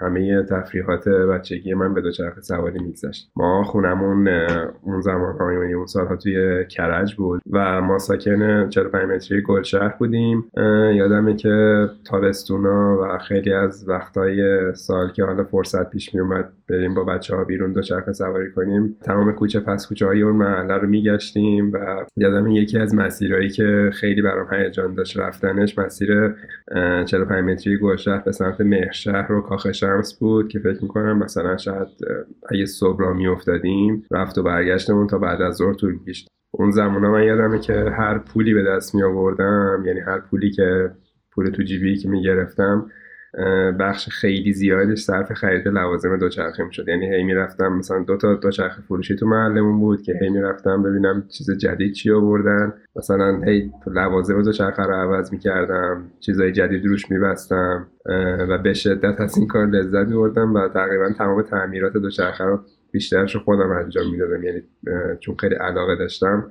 همه 0.00 0.42
تفریحات 0.42 1.08
بچگی 1.08 1.74
من 1.74 1.94
به 1.94 2.00
دوچرخه 2.00 2.40
سواری 2.40 2.78
میگذشت. 2.78 3.30
ما 3.36 3.64
خونمون 3.64 4.28
اون 4.82 5.00
زمان 5.00 5.52
یعنی 5.52 5.74
اون 5.74 5.86
سالها 5.86 6.16
توی 6.16 6.66
کرج 6.66 7.14
بود 7.14 7.42
و 7.50 7.80
ما 7.80 7.98
ساکن 7.98 8.68
45 8.68 9.10
متری 9.10 9.42
گلشهر 9.42 9.94
بودیم. 9.98 10.50
یادمه 10.94 11.36
که 11.36 11.86
تابستونا 12.04 12.98
و 13.02 13.18
خیلی 13.18 13.52
از 13.52 13.88
وقتهای 13.88 14.72
سال 14.74 15.12
که 15.12 15.24
حالا 15.24 15.44
فرصت 15.44 15.90
پیش 15.90 16.14
می 16.14 16.20
اومد 16.20 16.52
بریم 16.68 16.94
با 16.94 17.04
بچه 17.04 17.36
ها 17.36 17.44
بیرون 17.44 17.72
دوچرخه 17.72 18.12
سواری 18.12 18.52
کنیم. 18.52 18.96
تمام 19.02 19.32
کوچه 19.32 19.60
پس 19.60 19.86
کوچه 19.88 20.06
های 20.06 20.22
اون 20.22 20.36
محله 20.36 20.74
رو 20.74 20.88
میگشتیم 20.88 21.72
و 21.72 22.04
یادم 22.16 22.46
یکی 22.46 22.78
از 22.78 22.94
مسیرهایی 22.94 23.48
که 23.48 23.90
خیلی 23.94 24.22
برام 24.22 24.54
هیجان 24.54 24.94
داشت 24.94 25.18
رفتنش 25.18 25.78
مسیر 25.78 26.34
45 27.04 27.44
متری 27.44 27.78
گلشهر 27.78 28.18
به 28.18 28.32
سمت 28.32 28.60
مهرشهر 28.60 29.32
و 29.32 29.40
کاخ 29.40 29.72
شمس 29.72 30.18
بود 30.18 30.48
که 30.48 30.58
فکر 30.58 30.82
می‌کنم 30.82 31.18
مثلا 31.18 31.56
شاید 31.56 31.88
اگه 32.48 32.66
صبح 32.66 33.00
را 33.00 33.12
میافتادیم 33.12 34.04
رفت 34.10 34.38
و 34.38 34.42
برگشتمون 34.42 35.06
تا 35.06 35.18
بعد 35.18 35.42
از 35.42 35.54
ظهر 35.54 35.74
طول 35.74 35.92
می‌کشید. 35.92 36.28
اون 36.50 36.70
زمان 36.70 37.02
من 37.02 37.22
یادمه 37.22 37.58
که 37.58 37.72
هر 37.72 38.18
پولی 38.18 38.54
به 38.54 38.62
دست 38.62 38.94
می 38.94 39.02
آوردم 39.02 39.82
یعنی 39.86 40.00
هر 40.00 40.18
پولی 40.18 40.50
که 40.50 40.90
پول 41.32 41.50
تو 41.50 41.62
جیبی 41.62 41.96
که 41.96 42.08
می‌گرفتم 42.08 42.90
بخش 43.80 44.08
خیلی 44.08 44.52
زیادش 44.52 44.98
صرف 44.98 45.32
خرید 45.32 45.68
لوازم 45.68 46.16
دوچرخه 46.16 46.64
می‌شد. 46.64 46.88
یعنی 46.88 47.14
هی 47.14 47.22
می‌رفتم 47.22 47.72
مثلا 47.72 48.02
دو 48.02 48.16
تا 48.16 48.34
دوچرخه 48.34 48.82
فروشی 48.82 49.16
تو 49.16 49.26
محلمون 49.26 49.80
بود 49.80 50.02
که 50.02 50.14
هی 50.22 50.28
می‌رفتم 50.28 50.82
ببینم 50.82 51.24
چیز 51.28 51.50
جدید 51.50 51.92
چی 51.92 52.10
آوردن. 52.10 52.72
مثلا 52.96 53.40
هی 53.46 53.70
لوازم 53.86 54.42
دوچرخه 54.42 54.82
رو 54.82 54.94
عوض 54.94 55.32
می‌کردم 55.32 56.04
چیزای 56.20 56.52
جدید 56.52 56.86
روش 56.86 57.10
میبستم 57.10 57.86
و 58.48 58.58
به 58.58 58.72
شدت 58.72 59.20
از 59.20 59.38
این 59.38 59.46
کار 59.46 59.66
لذت 59.66 60.08
میبردم 60.08 60.54
و 60.54 60.68
تقریبا 60.68 61.08
تمام 61.18 61.42
تعمیرات 61.42 61.92
دوچرخه 61.92 62.44
رو 62.44 62.60
بیشترش 62.92 63.36
خودم 63.36 63.70
انجام 63.70 64.10
می‌دادم. 64.10 64.42
یعنی 64.42 64.62
چون 65.20 65.34
خیلی 65.40 65.54
علاقه 65.54 65.96
داشتم 65.96 66.50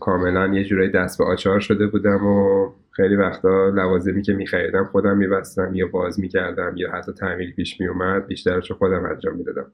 کاملا 0.00 0.46
یه 0.46 0.64
جورایی 0.64 0.90
دست 0.90 1.18
به 1.18 1.24
آچار 1.24 1.60
شده 1.60 1.86
بودم 1.86 2.26
و 2.26 2.68
خیلی 2.92 3.16
وقتا 3.16 3.68
لوازمی 3.68 4.22
که 4.22 4.32
میخریدم 4.32 4.84
خودم 4.84 5.16
میبستم 5.16 5.74
یا 5.74 5.86
باز 5.86 6.20
می‌کردم 6.20 6.72
یا 6.76 6.90
حتی 6.90 7.12
تعمیر 7.12 7.54
پیش 7.54 7.80
میومد 7.80 8.26
بیشترش 8.26 8.72
خودم 8.72 9.04
انجام 9.04 9.36
می‌دادم. 9.36 9.66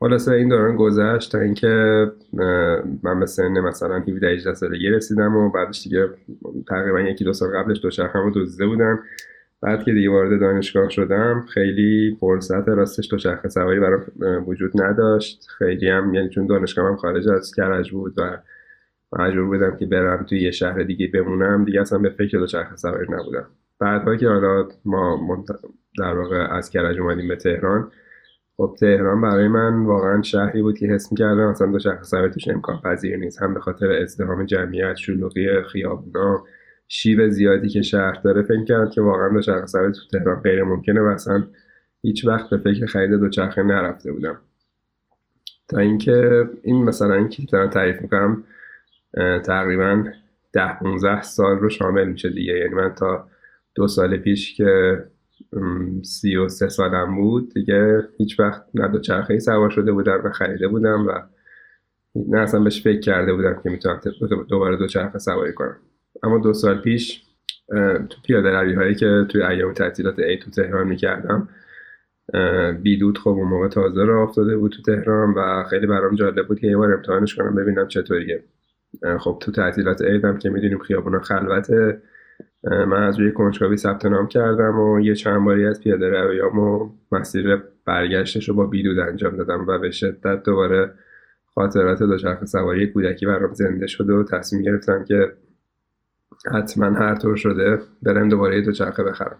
خلاصه 0.00 0.32
این 0.32 0.48
دوران 0.48 0.76
گذشت 0.76 1.32
تا 1.32 1.38
اینکه 1.40 2.06
من 3.02 3.20
به 3.20 3.26
سن 3.26 3.60
مثلا 3.60 3.98
17 3.98 4.28
18 4.28 4.54
سالگی 4.54 4.90
رسیدم 4.90 5.36
و 5.36 5.50
بعدش 5.50 5.82
دیگه 5.82 6.08
تقریبا 6.68 7.00
یکی 7.00 7.24
دو 7.24 7.32
سال 7.32 7.48
قبلش 7.48 7.80
دوچرخم 7.82 8.18
رو 8.18 8.30
دزدیده 8.34 8.66
بودم. 8.66 8.98
بعد 9.62 9.84
که 9.84 9.92
دیگه 9.92 10.10
وارد 10.10 10.40
دانشگاه 10.40 10.88
شدم 10.88 11.44
خیلی 11.54 12.16
فرصت 12.20 12.68
راستش 12.68 13.08
دوچرخه 13.10 13.48
سواری 13.48 13.80
برام 13.80 14.02
وجود 14.46 14.82
نداشت. 14.82 15.46
خیلی 15.58 15.88
هم 15.88 16.14
یعنی 16.14 16.28
چون 16.28 16.46
دانشگاه 16.46 16.88
هم 16.88 16.96
خارج 16.96 17.28
از 17.28 17.54
کرج 17.54 17.92
بود 17.92 18.14
و 18.18 18.38
مجبور 19.18 19.44
بودم 19.46 19.76
که 19.76 19.86
برم 19.86 20.24
توی 20.24 20.40
یه 20.40 20.50
شهر 20.50 20.82
دیگه 20.82 21.06
بمونم. 21.06 21.64
دیگه 21.64 21.80
اصلا 21.80 21.98
به 21.98 22.08
فکر 22.08 22.38
دوچرخه 22.38 22.76
سواری 22.76 23.06
نبودم. 23.10 23.46
بعدها 23.78 24.16
که 24.16 24.28
حالا 24.28 24.68
ما 24.84 25.44
در 25.98 26.18
واقع 26.18 26.56
از 26.56 26.70
کرج 26.70 27.00
اومدیم 27.00 27.28
به 27.28 27.36
تهران 27.36 27.90
خب 28.56 28.76
تهران 28.80 29.20
برای 29.20 29.48
من 29.48 29.84
واقعا 29.84 30.22
شهری 30.22 30.62
بود 30.62 30.78
که 30.78 30.86
حس 30.86 31.12
می‌کردم 31.12 31.50
مثلا 31.50 31.72
دوچرخه 31.72 32.02
سواری 32.02 32.30
توش 32.30 32.48
امکان 32.48 32.80
پذیر 32.84 33.16
نیست. 33.16 33.42
هم 33.42 33.54
به 33.54 33.60
خاطر 33.60 33.92
ازدحام 33.92 34.44
جمعیت 34.44 34.96
شلوغی 34.96 35.62
خیابونا 35.72 36.44
شیب 36.88 37.28
زیادی 37.28 37.68
که 37.68 37.82
شهر 37.82 38.20
داره 38.24 38.42
فکر 38.42 38.64
کردم 38.64 38.90
که 38.90 39.00
واقعا 39.00 39.28
دوچرخه 39.28 39.66
سواری 39.66 39.92
تو 39.92 40.18
تهران 40.18 40.40
غیر 40.40 40.62
ممکنه 40.62 41.00
و 41.00 41.04
اصلا 41.04 41.44
هیچ 42.02 42.26
وقت 42.26 42.50
به 42.50 42.56
فکر 42.56 42.86
خرید 42.86 43.10
دوچرخه 43.10 43.62
نرفته 43.62 44.12
بودم. 44.12 44.38
تا 45.68 45.78
اینکه 45.78 46.48
این 46.62 46.84
مثلا 46.84 47.14
این 47.14 47.28
که 47.28 47.42
دارم 47.52 47.70
تعریف 47.70 48.02
می‌کنم 48.02 48.44
تقریبا 49.44 50.04
ده 50.52 50.78
15 50.78 51.22
سال 51.22 51.58
رو 51.58 51.68
شامل 51.68 52.08
میشه 52.08 52.28
دیگه. 52.28 52.58
یعنی 52.58 52.74
من 52.74 52.94
تا 52.94 53.28
دو 53.74 53.88
سال 53.88 54.16
پیش 54.16 54.56
که 54.56 55.02
سی 56.02 56.36
و 56.36 56.48
سه 56.48 56.68
سالم 56.68 57.16
بود 57.16 57.54
دیگه 57.54 58.08
هیچ 58.18 58.40
وقت 58.40 58.62
نه 58.74 58.88
دوچرخه 58.88 59.38
سوار 59.38 59.70
شده 59.70 59.92
بودم 59.92 60.20
و 60.24 60.30
خریده 60.30 60.68
بودم 60.68 61.06
و 61.06 61.12
نه 62.28 62.40
اصلا 62.40 62.60
بهش 62.60 62.82
فکر 62.82 63.00
کرده 63.00 63.34
بودم 63.34 63.60
که 63.62 63.70
می‌تونم 63.70 64.00
دوباره 64.48 64.76
دوچرخه 64.76 65.18
سواری 65.18 65.52
کنم. 65.52 65.76
اما 66.22 66.38
دو 66.38 66.52
سال 66.52 66.80
پیش 66.80 67.22
تو 68.10 68.20
پیاده 68.24 68.50
روی 68.50 68.74
هایی 68.74 68.94
که 68.94 69.26
توی 69.28 69.42
ایام 69.42 69.72
تعطیلات 69.72 70.18
ای 70.18 70.38
تو 70.38 70.50
تهران 70.50 70.88
می‌کردم 70.88 71.48
بیدود 72.82 73.18
خب 73.18 73.30
اون 73.30 73.48
موقع 73.48 73.68
تازه 73.68 74.04
را 74.04 74.22
افتاده 74.22 74.56
بود 74.56 74.72
تو 74.72 74.82
تهران 74.82 75.34
و 75.34 75.64
خیلی 75.70 75.86
برام 75.86 76.14
جالب 76.14 76.48
بود 76.48 76.60
که 76.60 76.66
یه 76.66 76.76
بار 76.76 76.92
امتحانش 76.92 77.34
کنم 77.34 77.54
ببینم 77.54 77.88
چطوریه. 77.88 78.44
خب 79.20 79.38
تو 79.40 79.52
تعطیلات 79.52 80.02
عیدم 80.02 80.38
که 80.38 80.50
می‌دونیم 80.50 80.78
خیابونا 80.78 81.20
خلوته 81.20 82.02
من 82.62 83.02
از 83.02 83.20
روی 83.20 83.32
کنجکاوی 83.32 83.76
ثبت 83.76 84.06
نام 84.06 84.28
کردم 84.28 84.78
و 84.78 85.00
یه 85.00 85.14
چند 85.14 85.44
باری 85.44 85.66
از 85.66 85.80
پیاده 85.80 86.08
رویامو 86.08 86.90
مسیر 87.12 87.62
برگشتش 87.84 88.48
رو 88.48 88.54
با 88.54 88.66
بیدود 88.66 88.98
انجام 88.98 89.36
دادم 89.36 89.66
و 89.66 89.78
به 89.78 89.90
شدت 89.90 90.42
دوباره 90.42 90.92
خاطرات 91.54 92.02
دوچرخه 92.02 92.46
سواری 92.46 92.86
کودکی 92.86 93.26
برام 93.26 93.54
زنده 93.54 93.86
شده 93.86 94.12
و 94.12 94.24
تصمیم 94.24 94.62
گرفتم 94.62 95.04
که 95.04 95.32
حتما 96.54 96.86
هر 96.86 97.14
طور 97.14 97.36
شده 97.36 97.78
برم 98.02 98.28
دوباره 98.28 98.60
دوچرخه 98.60 99.02
بخرم. 99.02 99.38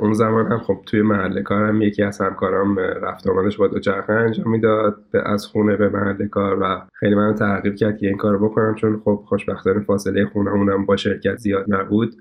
اون 0.00 0.12
زمان 0.12 0.52
هم 0.52 0.58
خب 0.58 0.78
توی 0.86 1.02
محل 1.02 1.42
کارم 1.42 1.82
یکی 1.82 2.02
از 2.02 2.20
همکارام 2.20 2.78
رفت 2.78 3.26
آمدش 3.26 3.56
با 3.56 3.66
دوچرخه 3.66 4.12
انجام 4.12 4.50
می‌داد 4.50 5.04
از 5.24 5.46
خونه 5.46 5.76
به 5.76 5.88
محل 5.88 6.28
کار 6.28 6.58
و 6.62 6.80
خیلی 6.92 7.14
منو 7.14 7.32
ترغیب 7.32 7.74
کرد 7.74 7.98
که 7.98 8.06
این 8.06 8.16
کارو 8.16 8.48
بکنم 8.48 8.74
چون 8.74 9.00
خب 9.04 9.22
خوشبختانه 9.26 9.80
فاصله 9.80 10.26
خونمونم 10.26 10.86
با 10.86 10.96
شرکت 10.96 11.36
زیاد 11.36 11.64
نبود. 11.68 12.14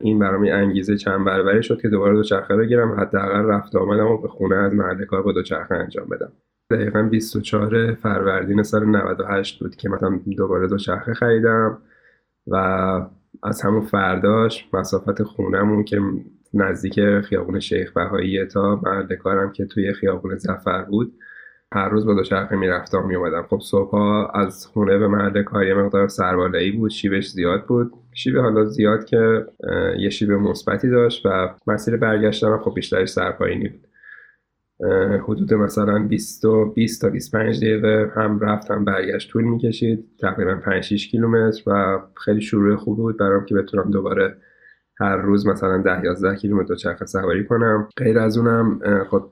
این 0.00 0.18
برام 0.18 0.42
انگیزه 0.42 0.96
چند 0.96 1.24
برابری 1.24 1.62
شد 1.62 1.80
که 1.80 1.88
دوباره 1.88 2.14
دوچرخه 2.14 2.56
بگیرم 2.56 3.00
حداقل 3.00 3.44
رفت 3.44 3.76
آمدم 3.76 4.06
و 4.06 4.18
به 4.18 4.28
خونه 4.28 4.56
از 4.56 4.72
محل 4.72 5.04
کار 5.04 5.22
با 5.22 5.32
دوچرخه 5.32 5.74
انجام 5.74 6.08
بدم. 6.08 6.32
دقیقا 6.70 7.02
24 7.02 7.94
فروردین 7.94 8.62
سال 8.62 8.84
98 8.84 9.60
بود 9.60 9.76
که 9.76 9.88
مثلا 9.88 10.20
دوباره 10.36 10.68
دوچرخه 10.68 11.14
خریدم 11.14 11.78
و 12.46 12.56
از 13.42 13.62
همون 13.62 13.80
فرداش 13.80 14.68
مسافت 14.72 15.22
خونمون 15.22 15.84
که 15.84 16.00
نزدیک 16.54 17.20
خیابون 17.20 17.60
شیخ 17.60 17.92
بهایی 17.92 18.44
تا 18.44 18.76
محل 18.76 19.16
کارم 19.16 19.52
که 19.52 19.64
توی 19.64 19.92
خیابون 19.92 20.38
زفر 20.38 20.82
بود. 20.82 21.12
هر 21.72 21.88
روز 21.88 22.06
با 22.06 22.14
دوچرخه 22.14 22.56
می‌رفتم 22.56 23.06
میومدم 23.06 23.46
خب 23.50 23.60
صبحها 23.62 24.28
از 24.28 24.66
خونه 24.66 24.98
به 24.98 25.08
محل 25.08 25.42
کار 25.42 25.66
یه 25.66 25.74
مقدار 25.74 26.08
سربالایی 26.08 26.72
بود 26.72 26.90
شیبش 26.90 27.28
زیاد 27.28 27.66
بود. 27.66 27.92
شیب 28.12 28.36
حالا 28.38 28.64
زیاد 28.64 29.04
که 29.04 29.46
یه 29.98 30.10
شیب 30.10 30.30
مثبتی 30.30 30.90
داشت 30.90 31.26
و 31.26 31.54
مسیر 31.66 31.96
برگشتم 31.96 32.58
خب 32.58 32.74
بیشترش 32.74 33.08
سرپایینی 33.08 33.68
بود. 33.68 33.86
حدود 35.20 35.54
مثلا 35.54 35.98
20 35.98 36.46
20 36.74 37.02
تا 37.02 37.08
25 37.08 37.58
دقیقه 37.58 38.12
هم 38.14 38.40
رفت 38.40 38.70
هم 38.70 38.84
برگشت. 38.84 39.30
طول 39.30 39.44
می‌کشید. 39.44 40.04
تقریبا 40.20 40.54
5 40.54 40.84
6 40.84 41.08
کیلومتر 41.08 41.62
و 41.66 42.00
خیلی 42.24 42.40
شروع 42.40 42.76
خوبی 42.76 43.02
بود 43.02 43.18
برام 43.18 43.44
که 43.44 43.54
بتونم 43.54 43.90
دوباره 43.90 44.36
هر 45.00 45.16
روز 45.16 45.46
مثلا 45.46 45.78
10 45.78 46.04
11 46.04 46.36
کیلومتر 46.36 46.68
دوچرخه 46.68 47.06
سواری 47.06 47.44
کنم. 47.44 47.88
غیر 47.96 48.18
از 48.18 48.38
اونم 48.38 48.80
خب 49.10 49.24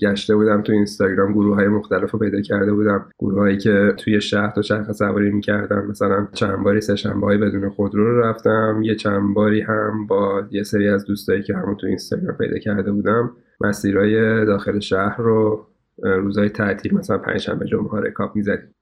گشته 0.00 0.36
بودم 0.36 0.62
تو 0.62 0.72
اینستاگرام 0.72 1.32
گروه 1.32 1.56
های 1.56 1.68
مختلف 1.68 2.10
رو 2.10 2.18
پیدا 2.18 2.40
کرده 2.40 2.72
بودم. 2.72 3.06
گروه 3.18 3.38
هایی 3.38 3.56
که 3.56 3.94
توی 3.96 4.20
شهر 4.20 4.50
تو 4.50 4.62
چرخ 4.62 4.92
سواری 4.92 5.30
می‌کردم 5.30 5.86
مثلا 5.86 6.28
چند 6.32 6.64
باری 6.64 6.80
سه 6.80 6.96
شنبه 6.96 7.38
بدون 7.38 7.70
خودرو 7.70 8.04
رو 8.04 8.20
رفتم. 8.20 8.80
یه 8.82 8.94
چند 8.94 9.34
باری 9.34 9.60
هم 9.60 10.06
با 10.06 10.42
یه 10.50 10.62
سری 10.62 10.88
از 10.88 11.04
دوستایی 11.04 11.42
که 11.42 11.54
همون 11.54 11.76
تو 11.76 11.86
اینستاگرام 11.86 12.36
پیدا 12.36 12.58
کرده 12.58 12.92
بودم 12.92 13.30
مسیرهای 13.60 14.44
داخل 14.46 14.78
شهر 14.78 15.16
رو 15.20 15.66
روزهای 16.02 16.48
تعطیل 16.48 16.94
مثلا 16.94 17.18
پنجشنبه 17.18 17.66
جمعه 17.66 17.88
ها 17.88 17.98
رکاب 17.98 18.36
می‌زدیم. 18.36 18.74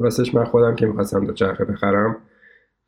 راستش 0.00 0.34
من 0.34 0.44
خودم 0.44 0.74
که 0.74 0.86
می‌خواستم 0.86 1.24
دوچرخه 1.24 1.64
بخرم 1.64 2.16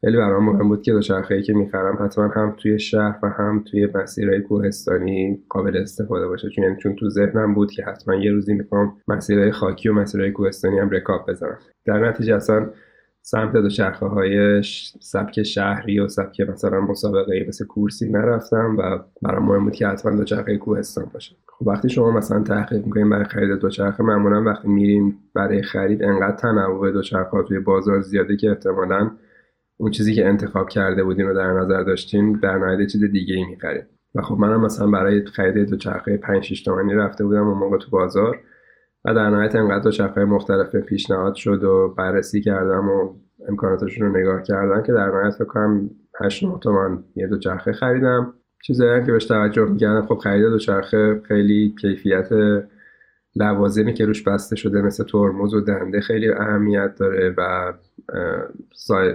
خیلی 0.04 0.16
برام 0.16 0.44
مهم 0.44 0.68
بود 0.68 0.82
که 0.82 0.92
ای 1.30 1.42
که 1.42 1.52
می‌خرم 1.52 1.98
حتما 2.04 2.28
هم 2.28 2.54
توی 2.58 2.78
شهر 2.78 3.18
و 3.22 3.28
هم 3.28 3.64
توی 3.70 3.88
مسیرهای 3.94 4.40
کوهستانی 4.40 5.42
قابل 5.48 5.76
استفاده 5.76 6.28
باشه. 6.28 6.48
چون 6.48 6.64
یعنی 6.64 6.76
چون 6.76 6.94
تو 6.94 7.08
ذهنم 7.08 7.54
بود 7.54 7.70
که 7.70 7.84
حتما 7.84 8.14
یه 8.14 8.30
روزی 8.30 8.54
می‌خوام 8.54 8.92
مسیرهای 9.08 9.52
خاکی 9.52 9.88
و 9.88 9.92
مسیرهای 9.92 10.30
کوهستانی 10.30 10.78
هم 10.78 10.90
رکاب 10.90 11.30
بزنم. 11.30 11.58
در 11.84 12.08
نتیجه 12.08 12.34
اصلا 12.34 12.70
سمت 13.22 13.52
دوچرخه 13.52 14.06
های 14.06 14.62
سبک 15.00 15.42
شهری 15.42 16.00
و 16.00 16.08
سبک 16.08 16.40
مثلا 16.40 16.80
مسابقه 16.80 17.44
مثل 17.48 17.64
کورسی 17.64 18.10
نرفتم 18.10 18.76
و 18.78 18.98
برام 19.22 19.44
مهم 19.44 19.64
بود 19.64 19.72
که 19.72 19.86
حتما 19.86 20.16
دوچرخه 20.16 20.56
کوهستان 20.56 21.04
باشه. 21.12 21.36
خب 21.46 21.66
وقتی 21.66 21.88
شما 21.88 22.10
مثلا 22.10 22.42
تحقیق 22.42 22.84
می‌کنین 22.84 23.10
برای 23.10 23.24
خرید 23.24 23.58
دوچرخه 23.58 24.02
معمولا 24.02 24.42
وقتی 24.42 24.68
میرین 24.68 25.14
برای 25.34 25.62
خرید 25.62 26.02
انقدر 26.02 26.36
تنوع 26.36 26.90
دوچرخه 26.90 27.42
توی 27.48 27.58
بازار 27.58 28.00
زیاده 28.00 28.36
که 28.36 28.48
احتمالاً 28.48 29.10
اون 29.82 29.90
چیزی 29.90 30.14
که 30.14 30.26
انتخاب 30.26 30.68
کرده 30.68 31.04
بودین 31.04 31.26
رو 31.26 31.34
در 31.34 31.52
نظر 31.52 31.82
داشتین 31.82 32.32
در 32.32 32.58
نهایت 32.58 32.88
چیز 32.88 33.04
دیگه 33.04 33.34
ای 33.34 33.44
و 34.14 34.22
خب 34.22 34.38
منم 34.38 34.60
مثلا 34.60 34.86
برای 34.86 35.26
خرید 35.26 35.68
دوچرخه 35.70 36.16
5 36.16 36.44
6 36.44 36.62
تومانی 36.62 36.94
رفته 36.94 37.24
بودم 37.24 37.48
اون 37.48 37.58
موقع 37.58 37.78
تو 37.78 37.90
بازار 37.90 38.40
و 39.04 39.14
در 39.14 39.30
نهایت 39.30 39.56
انقدر 39.56 39.78
دوچرخه 39.78 40.24
مختلف 40.24 40.76
پیشنهاد 40.76 41.34
شد 41.34 41.64
و 41.64 41.94
بررسی 41.98 42.40
کردم 42.40 42.88
و 42.88 43.14
امکاناتشون 43.48 44.06
رو 44.06 44.18
نگاه 44.18 44.42
کردم 44.42 44.82
که 44.82 44.92
در 44.92 45.06
نهایت 45.06 45.34
فکر 45.34 45.44
کنم 45.44 45.90
8 46.20 46.44
9 46.44 46.58
تومن 46.58 47.04
یه 47.16 47.26
دوچرخه 47.26 47.72
خریدم. 47.72 48.34
چیزایی 48.66 49.04
که 49.06 49.12
بهش 49.12 49.24
توجه 49.24 49.64
می‌کردم 49.64 50.06
خب 50.06 50.18
خرید 50.18 50.42
دوچرخه 50.42 51.20
خیلی 51.28 51.74
کیفیت 51.80 52.28
لوازمی 53.36 53.94
که 53.94 54.06
روش 54.06 54.22
بسته 54.22 54.56
شده 54.56 54.82
مثل 54.82 55.04
ترمز 55.04 55.54
و 55.54 55.60
دنده 55.60 56.00
خیلی 56.00 56.28
اهمیت 56.28 56.94
داره 56.98 57.34
و 57.38 57.72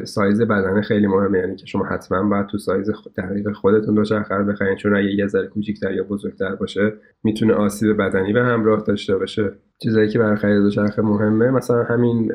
سایز 0.03 0.41
بدنه 0.41 0.81
خیلی 0.81 1.07
مهمه 1.07 1.39
یعنی 1.39 1.55
که 1.55 1.65
شما 1.65 1.85
حتما 1.85 2.29
باید 2.29 2.45
تو 2.45 2.57
سایز 2.57 2.91
دقیق 3.17 3.51
خودتون 3.51 3.95
دوچرخه 3.95 4.35
رو 4.35 4.45
بخرین 4.45 4.75
چون 4.75 4.95
اگه 4.95 5.13
یه 5.13 5.27
ذره 5.27 5.47
کوچیک‌تر 5.47 5.91
یا 5.91 6.03
بزرگتر 6.03 6.55
باشه 6.55 6.93
می‌تونه 7.23 7.53
آسیب 7.53 7.97
بدنی 7.97 8.33
به 8.33 8.43
همراه 8.43 8.83
داشته 8.87 9.17
باشه. 9.17 9.51
چیزایی 9.83 10.09
که 10.09 10.19
برای 10.19 10.35
خرید 10.35 10.61
دوچرخه 10.61 11.01
مهمه 11.01 11.51
مثلا 11.51 11.83
همین 11.83 12.31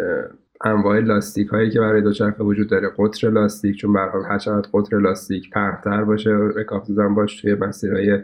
انواع 0.65 1.01
لاستیک 1.01 1.49
هایی 1.49 1.71
که 1.71 1.81
برای 1.81 2.03
دوچرخه 2.03 2.45
وجود 2.45 2.71
داره. 2.71 2.89
قطر 2.99 3.31
لاستیک 3.31 3.77
چون 3.77 3.93
به 3.93 3.99
هر 4.01 4.39
قطر 4.39 4.99
لاستیک 4.99 5.51
پهن‌تر 5.51 6.05
باشه 6.05 6.31
رکاب 6.31 6.85
زدن 6.85 7.15
باش 7.15 7.43
توی 7.43 7.55
مسیرهای 7.55 8.19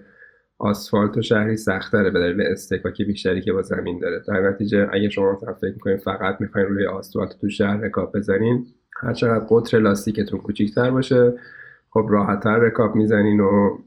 آسفالت 0.58 1.16
و 1.16 1.22
شهری 1.22 1.56
سختره 1.56 2.10
به 2.10 2.20
دلیل 2.20 2.42
استکاکی 2.42 3.04
بیشتری 3.04 3.40
که 3.40 3.52
با 3.52 3.62
زمین 3.62 3.98
داره. 3.98 4.22
در 4.28 4.50
نتیجه 4.50 4.88
اگه 4.92 5.08
شما 5.08 5.32
مثلا 5.32 5.54
فکر 5.54 5.72
می‌کنید 5.72 6.00
فقط 6.00 6.40
می‌خواین 6.40 6.66
روی 6.66 6.86
آسفالت 6.86 7.40
تو 7.40 7.48
شهر 7.48 7.76
رکاب 7.76 8.16
بزنین 8.16 8.66
هر 9.02 9.12
چقدر 9.12 9.46
قطر 9.50 9.78
لاستیکتون 9.78 10.40
کوچیکتر 10.40 10.90
باشه 10.90 11.32
خب 11.90 12.06
راحتتر 12.10 12.58
رکاب 12.58 12.94
می‌زنین 12.94 13.40
و 13.40 13.78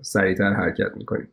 سریعتر 0.00 0.52
حرکت 0.52 0.96
می‌کنین. 0.96 1.28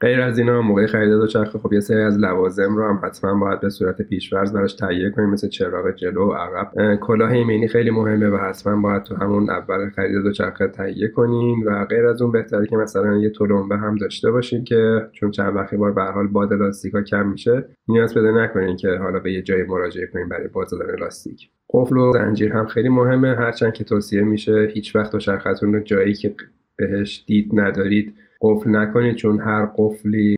غیر 0.00 0.20
از 0.20 0.38
اینا 0.38 0.62
موقع 0.62 0.86
خرید 0.86 1.10
دوچرخه 1.10 1.58
خب 1.58 1.72
یه 1.72 1.80
سری 1.80 2.02
از 2.02 2.18
لوازم 2.18 2.76
رو 2.76 2.88
هم 2.88 3.00
حتما 3.04 3.34
باید 3.40 3.60
به 3.60 3.68
صورت 3.68 4.02
پیشورز 4.02 4.52
براش 4.52 4.74
تهیه 4.74 5.10
کنیم 5.10 5.30
مثل 5.30 5.48
چراغ 5.48 5.90
جلو 5.90 6.30
و 6.30 6.32
عقب. 6.32 6.96
کلاه 7.00 7.32
ایمنی 7.32 7.68
خیلی 7.68 7.90
مهمه 7.90 8.28
و 8.28 8.36
حتما 8.36 8.82
باید 8.82 9.02
تو 9.02 9.14
همون 9.14 9.50
اول 9.50 9.90
خرید 9.90 10.22
دوچرخه 10.22 10.68
تهیه 10.68 11.08
کنین 11.08 11.64
و 11.66 11.84
غیر 11.84 12.06
از 12.06 12.22
اون 12.22 12.32
بهتره 12.32 12.66
که 12.66 12.76
مثلا 12.76 13.16
یه 13.16 13.30
تلمبه 13.30 13.76
هم 13.76 13.96
داشته 13.96 14.30
باشین 14.30 14.64
که 14.64 15.08
چون 15.12 15.30
چند 15.30 15.56
وقتی 15.56 15.76
بار 15.76 15.92
به 15.92 16.02
حال 16.02 16.26
باد 16.26 16.52
لاستیکا 16.52 17.02
کم 17.02 17.28
میشه 17.28 17.64
نیاز 17.88 18.14
بده 18.14 18.32
نکنین 18.32 18.76
که 18.76 18.88
حالا 18.88 19.18
به 19.18 19.32
یه 19.32 19.42
جای 19.42 19.62
مراجعه 19.62 20.06
کنین 20.06 20.28
برای 20.28 20.48
باد 20.48 20.66
زدن 20.66 20.98
لاستیک. 21.00 21.50
قفل 21.70 21.96
و 21.96 22.12
زنجیر 22.12 22.52
هم 22.52 22.66
خیلی 22.66 22.88
مهمه 22.88 23.34
هرچند 23.34 23.72
که 23.72 23.84
توصیه 23.84 24.22
میشه 24.22 24.68
هیچ 24.74 24.96
وقت 24.96 25.12
دوچرختون 25.12 25.74
رو 25.74 25.80
جایی 25.80 26.14
که 26.14 26.34
بهش 26.76 27.24
دید 27.26 27.50
ندارید 27.60 28.14
قفل 28.40 28.70
نکنید 28.70 29.14
چون 29.14 29.40
هر 29.40 29.68
قفلی 29.78 30.36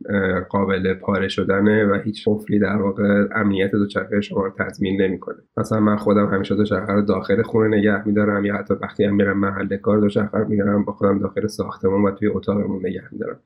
قابل 0.48 0.94
پاره 0.94 1.28
شدنه 1.28 1.87
و 1.87 1.94
هیچ 1.94 2.28
قفلی 2.28 2.58
در 2.58 2.76
واقع 2.76 3.24
امنیت 3.34 3.70
دوچرخه 3.70 4.20
شما 4.20 4.44
رو 4.44 4.52
تضمین 4.58 5.02
نمی‌کنه. 5.02 5.37
مثلا 5.56 5.80
من 5.80 5.96
خودم 5.96 6.26
همیشه 6.26 6.54
دوچرخه 6.54 6.92
رو 6.92 7.02
داخل 7.02 7.42
خونه 7.42 7.78
نگه 7.78 8.06
میدارم 8.06 8.44
یا 8.44 8.54
حتی 8.54 8.74
وقتی 8.74 9.04
هم 9.04 9.14
میرم 9.14 9.38
محل 9.38 9.76
کار 9.76 9.98
دوچرخه 9.98 10.38
رو 10.38 10.48
می‌گیرم 10.48 10.84
با 10.84 10.92
خودم 10.92 11.18
داخل 11.18 11.46
ساختمون 11.46 12.04
و 12.04 12.11
توی 12.11 12.28
اتاقمون 12.28 12.87
نگه 12.87 13.02
میدارم. 13.12 13.40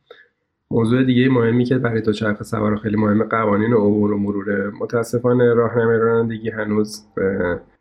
موضوع 0.71 1.05
دیگه 1.05 1.29
مهمی 1.29 1.65
که 1.65 1.79
برای 1.79 2.01
دوچرخه 2.01 2.45
سوار 2.45 2.77
خیلی 2.77 2.97
مهمه 2.97 3.25
قوانین 3.25 3.73
عبور 3.73 4.13
و 4.13 4.19
مروره 4.19 4.73
متاسفانه 4.81 5.55
راهنمای 5.55 5.99
رانندگی 5.99 6.51
هنوز 6.51 7.07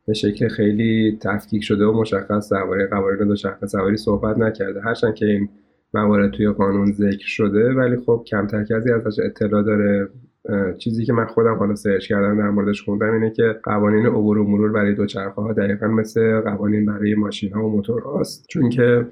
به 0.07 0.13
شکل 0.13 0.47
خیلی 0.47 1.19
تفکیک 1.21 1.63
شده 1.63 1.85
و 1.85 1.91
مشخص 1.91 2.53
درباره 2.53 2.87
قوانین 2.87 3.27
دوچرخه 3.27 3.67
سواری 3.67 3.97
صحبت 3.97 4.37
نکرده. 4.37 4.81
هرچند 4.81 5.13
که 5.13 5.25
این 5.25 5.49
موارد 5.93 6.31
توی 6.31 6.47
قانون 6.47 6.91
ذکر 6.91 7.27
شده 7.27 7.73
ولی 7.73 7.97
خب 8.05 8.23
کمتر 8.27 8.63
کسی 8.63 8.91
ازش 8.91 9.19
اطلاع 9.19 9.63
داره. 9.63 10.09
چیزی 10.77 11.05
که 11.05 11.13
من 11.13 11.25
خودم 11.25 11.55
حالا 11.55 11.75
search 11.75 12.07
کردم 12.07 12.37
در 12.37 12.49
موردش 12.49 12.81
خوندم 12.81 13.13
اینه 13.13 13.31
که 13.31 13.59
قوانین 13.63 14.05
عبور 14.05 14.37
و 14.37 14.43
مرور 14.43 14.71
برای 14.71 14.95
دوچرخه 14.95 15.41
ها 15.41 15.53
دقیقا 15.53 15.87
مثل 15.87 16.39
قوانین 16.39 16.85
برای 16.85 17.15
ماشین 17.15 17.53
ها 17.53 17.65
و 17.65 17.71
موتور 17.71 18.01
هاست 18.01 18.45
چون 18.49 18.69
که 18.69 19.05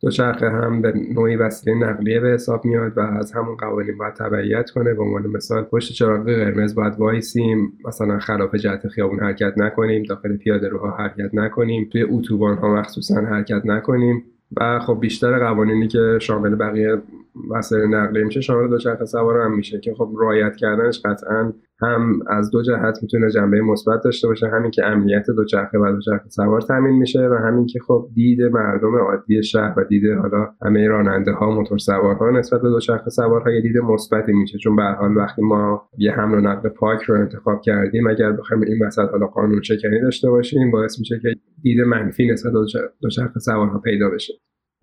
دوچرخه 0.00 0.50
هم 0.50 0.82
به 0.82 0.92
نوعی 1.14 1.36
وسیله 1.36 1.76
نقلیه 1.76 2.20
به 2.20 2.28
حساب 2.28 2.64
میاد 2.64 2.98
و 2.98 3.00
از 3.00 3.32
همون 3.32 3.56
قوانین 3.56 3.98
باید 3.98 4.14
تبعیت 4.14 4.70
کنه. 4.70 4.94
به 4.94 5.02
عنوان 5.02 5.26
مثال 5.26 5.62
پشت 5.62 5.92
چراغ 5.92 6.24
قرمز 6.24 6.74
باید 6.74 6.94
وایسیم. 6.98 7.72
مثلا 7.84 8.18
خلاف 8.18 8.54
جهت 8.54 8.88
خیابون 8.88 9.20
حرکت 9.20 9.52
نکنیم. 9.56 10.02
داخل 10.02 10.36
پیاده 10.36 10.68
روها 10.68 10.90
حرکت 10.90 11.30
نکنیم. 11.34 11.88
توی 11.92 12.02
اتوبان 12.02 12.58
ها 12.58 12.74
مخصوصا 12.74 13.20
حرکت 13.20 13.62
نکنیم. 13.64 14.24
و 14.56 14.78
خب 14.78 15.00
بیشتر 15.00 15.38
قوانینی 15.38 15.88
که 15.88 16.18
شامل 16.20 16.54
بقیه 16.54 17.02
وسایل 17.50 17.94
نقلیه 17.94 18.24
میشه 18.24 18.40
شامل 18.40 18.68
دوچرخه 18.68 19.04
سوار 19.04 19.40
هم 19.40 19.56
میشه 19.56 19.80
که 19.80 19.94
خب 19.94 20.10
رعایت 20.20 20.56
کردنش 20.56 21.00
قطعا 21.04 21.52
هم 21.82 22.20
از 22.26 22.50
دو 22.50 22.62
جهت 22.62 22.98
می‌تونه 23.02 23.30
جنبه 23.30 23.60
مثبت 23.60 24.00
داشته 24.04 24.28
باشه. 24.28 24.48
همین 24.48 24.70
که 24.70 24.86
امنیت 24.86 25.26
دوچرخه 25.36 25.78
و 25.78 25.92
دوچرخه 25.92 26.28
سوار 26.28 26.60
تامین 26.60 26.96
میشه 26.96 27.28
و 27.28 27.34
همین 27.34 27.66
که 27.66 27.78
خب 27.86 28.08
دید 28.14 28.42
مردم 28.42 28.96
عادی 28.96 29.42
شهر 29.42 29.74
و 29.76 29.84
دید 29.84 30.02
حالا 30.22 30.48
همه 30.62 30.88
راننده 30.88 31.32
ها 31.32 31.50
موتور 31.50 31.78
سوارها 31.78 32.30
نسبت 32.30 32.62
به 32.62 32.68
دوچرخه 32.68 33.10
سوارها 33.10 33.50
یه 33.50 33.60
دید 33.60 33.76
مثبتی 33.76 34.32
میشه. 34.32 34.58
چون 34.58 34.76
به 34.76 34.82
حال 34.82 35.16
وقتی 35.16 35.42
ما 35.42 35.88
یه 35.98 36.12
حمل 36.12 36.38
و 36.38 36.40
نقل 36.40 36.68
پاک 36.68 37.02
رو 37.02 37.20
انتخاب 37.20 37.60
کردیم 37.60 38.06
اگر 38.06 38.32
بخوایم 38.32 38.62
این 38.62 38.86
وسط 38.86 39.08
حالا 39.10 39.26
قانون 39.26 39.62
شکنی 39.62 40.00
داشته 40.00 40.30
باشیم 40.30 40.70
باعث 40.70 40.98
میشه 40.98 41.18
که 41.22 41.28
دید 41.62 41.80
منفی 41.80 42.26
نسبت 42.26 42.52
به 42.52 42.58
دوچرخه 43.02 43.40
سوارها 43.40 43.78
پیدا 43.78 44.10
بشه. 44.10 44.34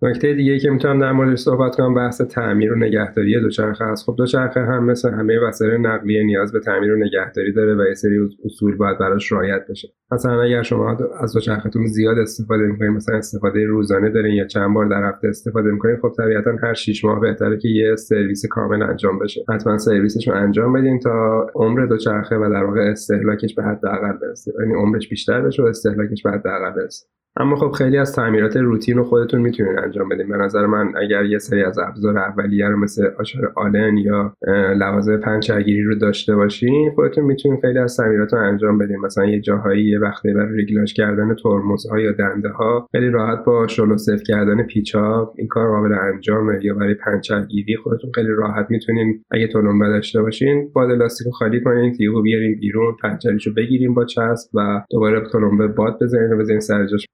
نکته 0.02 0.34
دیگه 0.34 0.58
که 0.58 0.70
می‌تونم 0.70 1.00
در 1.00 1.12
موردش 1.12 1.38
صحبت 1.38 1.76
کنم 1.76 1.94
بحث 1.94 2.20
تعمیر 2.20 2.72
و 2.72 2.76
نگهداری 2.76 3.40
دوچرخه 3.40 3.84
است. 3.84 4.04
خب 4.04 4.14
دوچرخه 4.18 4.60
هم 4.60 4.84
مثل 4.84 5.10
همه 5.10 5.38
وسایل 5.48 5.86
نقلیه 5.86 6.24
نیاز 6.24 6.52
به 6.52 6.60
تعمیر 6.60 6.92
و 6.92 6.96
نگهداری 6.96 7.52
داره 7.52 7.74
و 7.74 7.88
یه 7.88 7.94
سری 7.94 8.18
اصول 8.44 8.76
باید 8.76 8.98
براش 8.98 9.32
رعایت 9.32 9.66
بشه. 9.70 9.88
مثلا 10.12 10.42
اگر 10.42 10.62
شما 10.62 10.96
از 11.20 11.32
دوچرخهتون 11.32 11.86
زیاد 11.86 12.18
استفاده 12.18 12.62
می‌کنید 12.62 12.90
مثلا 12.90 13.16
استفاده 13.16 13.66
روزانه 13.66 14.10
دارین 14.10 14.34
یا 14.34 14.46
چند 14.46 14.74
بار 14.74 14.88
در 14.88 15.08
هفته 15.08 15.28
استفاده 15.28 15.70
می‌کنید 15.70 15.98
خب 16.02 16.12
طبیعتا 16.18 16.50
هر 16.62 16.74
6 16.74 17.04
ماه 17.04 17.20
بهتره 17.20 17.58
که 17.58 17.68
یه 17.68 17.96
سرویس 17.96 18.46
کامل 18.50 18.82
انجام 18.82 19.18
بشه. 19.18 19.44
حتما 19.54 19.78
سرویسش 19.78 20.28
رو 20.28 20.34
انجام 20.34 20.72
بدین 20.72 21.00
تا 21.00 21.46
عمر 21.54 21.86
دوچرخه 21.86 22.36
و 22.36 22.50
در 22.50 22.64
واقع 22.64 22.80
استهلاکش 22.80 23.54
به 23.54 23.62
حداقل 23.62 24.12
برسه. 24.22 24.52
یعنی 24.60 24.74
عمرش 24.74 25.08
بیشتر 25.08 25.40
بشه 25.40 25.62
و 25.62 25.66
استهلاکش 25.66 26.22
به 26.22 26.30
حداقل 26.30 26.70
برسه. 26.70 27.06
اما 27.40 27.56
خب 27.56 27.70
خیلی 27.70 27.98
از 27.98 28.12
تعمیرات 28.14 28.56
روتین 28.56 28.96
رو 28.96 29.04
خودتون 29.04 29.40
می‌تونید 29.40 29.78
انجام 29.78 30.08
بدین. 30.08 30.28
به 30.28 30.36
نظر 30.36 30.66
من 30.66 30.92
اگر 30.96 31.24
یه 31.24 31.38
سری 31.38 31.62
از 31.62 31.78
ابزار 31.78 32.18
اولیه 32.18 32.68
رو 32.68 32.76
مثل 32.76 33.06
آچار 33.18 33.52
آلن 33.56 33.96
یا 33.96 34.34
لوازم 34.76 35.16
پنچرگیری 35.16 35.82
رو 35.82 35.94
داشته 35.94 36.36
باشین 36.36 36.90
خودتون 36.94 37.24
می‌تونید 37.24 37.60
خیلی 37.60 37.78
از 37.78 37.96
تعمیرات 37.96 38.32
رو 38.32 38.38
انجام 38.38 38.78
بدین. 38.78 38.96
مثلا 38.96 39.24
یه 39.24 39.40
جاهایی 39.40 39.84
یه 39.84 39.98
وقتی 39.98 40.32
برای 40.32 40.56
ریگلاژ 40.56 40.92
کردن 40.92 41.34
ترمزها 41.34 42.00
یا 42.00 42.12
دنده 42.12 42.48
ها 42.48 42.88
خیلی 42.92 43.10
راحت 43.10 43.44
با 43.44 43.66
شل 43.66 43.96
صفر 43.96 44.22
کردن 44.22 44.62
پیچ 44.62 44.94
ها 44.94 45.32
این 45.38 45.48
کار 45.48 45.68
قابل 45.68 45.94
انجامه. 46.14 46.58
یا 46.62 46.74
برای 46.74 46.94
پنچرگیری 46.94 47.76
خودتون 47.76 48.10
خیلی 48.14 48.30
راحت 48.36 48.66
می‌تونین 48.70 49.22
اگه 49.30 49.46
تلمبه 49.46 49.86
داشته 49.86 50.22
باشین 50.22 50.70
باد 50.74 50.90
لاستیک 50.90 51.32
خالی 51.32 51.60
کنین 51.60 51.92
تیوب 51.92 52.22
بیارین 52.22 52.60
بیرون 52.60 52.96
پنچریشو 53.02 53.54
بگیریم 53.54 53.94
با 53.94 54.04
چسب 54.04 54.50
و 54.54 54.82
دوباره 54.90 55.28
تلمبه 55.32 55.66
باد 55.66 55.98
بزنین 56.02 56.32
و 56.32 56.38
بزنین 56.38 56.60
سر 56.60 56.86
جاش. 56.86 57.06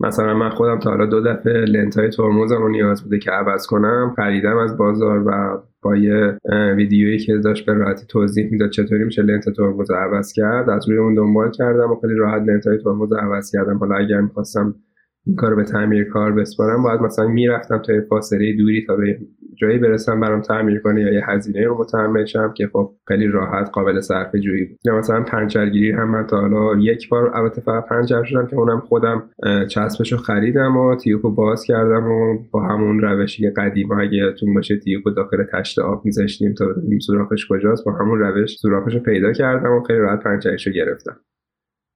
مثلا 0.00 0.34
من 0.34 0.50
خودم 0.50 0.78
تا 0.78 0.90
حالا 0.90 1.06
دو 1.06 1.20
دفعه 1.20 1.52
لنت 1.52 1.98
های 1.98 2.08
ترمزم 2.08 2.56
رو 2.56 2.68
نیاز 2.68 3.02
بوده 3.02 3.18
که 3.18 3.30
عوض 3.30 3.66
کنم 3.66 4.12
خریدم 4.16 4.56
از 4.56 4.76
بازار 4.76 5.26
و 5.26 5.62
با 5.82 5.96
یه 5.96 6.38
ویدیویی 6.76 7.18
که 7.18 7.38
داشت 7.38 7.66
به 7.66 7.72
راحتی 7.72 8.06
توضیح 8.06 8.48
می‌داد 8.50 8.70
چطوری 8.70 9.04
میشه 9.04 9.22
لنت 9.22 9.44
ترمز 9.56 9.90
عوض 9.90 10.32
کرد 10.32 10.70
از 10.70 10.88
روی 10.88 10.98
اون 10.98 11.14
دنبال 11.14 11.50
کردم 11.50 11.90
و 11.90 11.96
خیلی 12.00 12.14
راحت 12.14 12.42
لنت 12.42 12.66
های 12.66 12.78
ترمز 12.78 13.12
عوض 13.12 13.50
کردم. 13.52 13.78
حالا 13.78 13.96
اگر 13.96 14.20
می‌خواستم 14.20 14.74
این 15.28 15.36
کار 15.36 15.54
به 15.54 15.64
تعمیر 15.64 16.04
کار 16.04 16.32
بسپارم 16.32 16.82
باید 16.82 17.00
مثلا 17.00 17.28
می‌رفتم 17.28 17.78
تا 17.78 17.92
فاصله 18.08 18.56
دوری 18.56 18.84
تا 18.86 18.96
به 18.96 19.18
جایی 19.56 19.78
برسم 19.78 20.20
برام 20.20 20.40
تعمیر 20.40 20.80
کنه 20.80 21.00
یا 21.00 21.12
یه 21.12 21.22
هزینه 21.26 21.66
رو 21.66 21.78
متحمل 21.78 22.24
شم 22.24 22.52
که 22.56 22.68
خب 22.72 22.94
خیلی 23.08 23.26
راحت 23.26 23.70
قابل 23.72 24.00
صرفه 24.00 24.36
جویی 24.36 24.64
بود. 24.64 24.78
یا 24.84 24.98
مثلا 24.98 25.22
پنچرگیری 25.22 25.90
هم 25.90 26.10
من 26.10 26.26
تا 26.26 26.40
حالا 26.40 26.80
یک 26.80 27.08
بار 27.08 27.36
البته 27.36 27.60
فقط 27.60 27.88
پنچر 27.88 28.24
شدم 28.24 28.46
که 28.46 28.56
اونم 28.56 28.80
خودم 28.80 29.30
چسبش 29.68 30.12
رو 30.12 30.18
خریدم 30.18 30.76
و 30.76 30.96
تیوب 30.96 31.22
باز 31.34 31.64
کردم 31.64 32.06
و 32.10 32.38
با 32.50 32.62
همون 32.62 33.00
روشی 33.00 33.50
قدیم 33.50 33.92
اگه 33.92 34.14
یادتون 34.14 34.54
باشه 34.54 34.78
تیوب 34.78 35.04
داخل 35.16 35.44
تشت 35.52 35.78
آب 35.78 36.04
میذاشتیم 36.04 36.54
تا 36.54 36.66
ببینیم 36.66 36.98
سوراخش 36.98 37.46
کجاست 37.50 37.84
با 37.84 37.92
همون 37.92 38.18
روش 38.18 38.56
سوراخش 38.56 38.94
رو 38.94 39.00
پیدا 39.00 39.32
کردم 39.32 39.72
و 39.72 39.82
خیلی 39.82 39.98
راحت 39.98 40.24
پنچرش 40.24 40.66
رو 40.66 40.72
گرفتم. 40.72 41.16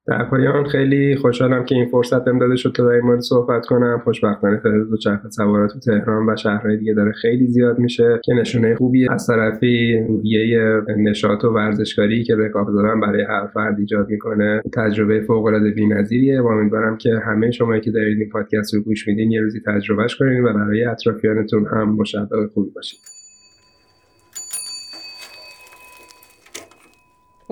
در 0.07 0.25
پایان 0.25 0.65
خیلی 0.65 1.17
خوشحالم 1.17 1.65
که 1.65 1.75
این 1.75 1.87
فرصت 1.87 2.25
بهم 2.25 2.39
داده 2.39 2.57
شد 2.57 2.73
تا 2.77 2.85
در 2.85 2.91
این 2.91 3.05
مورد 3.05 3.21
صحبت 3.21 3.67
کنم. 3.67 4.01
خوشبختانه 4.05 4.57
تعداد 4.57 4.89
دوچرخه 4.89 5.31
سوارات 5.31 5.73
تو 5.73 5.79
تهران 5.79 6.31
و 6.31 6.37
شهرهای 6.37 6.77
دیگه 6.77 6.95
داره 6.95 7.13
خیلی 7.13 7.47
زیاد 7.47 7.79
میشه 7.79 8.21
که 8.25 8.35
نشونه 8.35 8.75
خوبی 8.75 9.09
از 9.09 9.27
طرفی 9.27 10.05
روحیه 10.09 10.81
نشاط 10.97 11.45
و 11.45 11.49
ورزشکاری 11.49 12.25
که 12.25 12.37
رکاب 12.37 12.71
زدن 12.71 13.01
برای 13.01 13.23
هر 13.23 13.47
فرد 13.55 13.79
ایجاد 13.79 14.09
می‌کنه. 14.09 14.63
تجربه 14.75 15.21
فوق 15.21 15.45
العاده 15.45 15.71
بی‌نظیریه 15.71 16.41
و 16.41 16.47
امیدوارم 16.47 16.97
که 16.97 17.11
همه 17.27 17.51
شما 17.51 17.79
که 17.79 17.91
دارید 17.91 18.19
این 18.19 18.29
پادکست 18.31 18.75
رو 18.75 18.83
گوش 18.83 19.09
میدین 19.09 19.31
یه 19.31 19.41
روزی 19.41 19.61
تجربهش 19.67 20.17
کنین 20.17 20.45
و 20.45 20.53
برای 20.53 20.85
اطرافیانتون 20.85 21.67
هم 21.67 21.97
مشوق 21.97 22.53
خوبی 22.55 22.71
باشید 22.75 23.12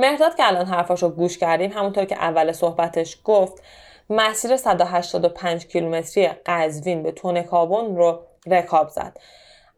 مهرداد 0.01 0.35
که 0.35 0.47
الان 0.47 0.67
حرفاش 0.67 1.03
رو 1.03 1.09
گوش 1.09 1.39
کردیم 1.39 1.73
همونطور 1.73 2.05
که 2.05 2.17
اول 2.17 2.53
صحبتش 2.53 3.19
گفت 3.25 3.63
مسیر 4.11 4.57
185 4.57 5.67
کیلومتری 5.67 6.29
قزوین 6.47 7.03
به 7.03 7.13
تون 7.13 7.43
کابون 7.43 7.97
رو 7.97 8.23
رکاب 8.47 8.89
زد. 8.89 9.17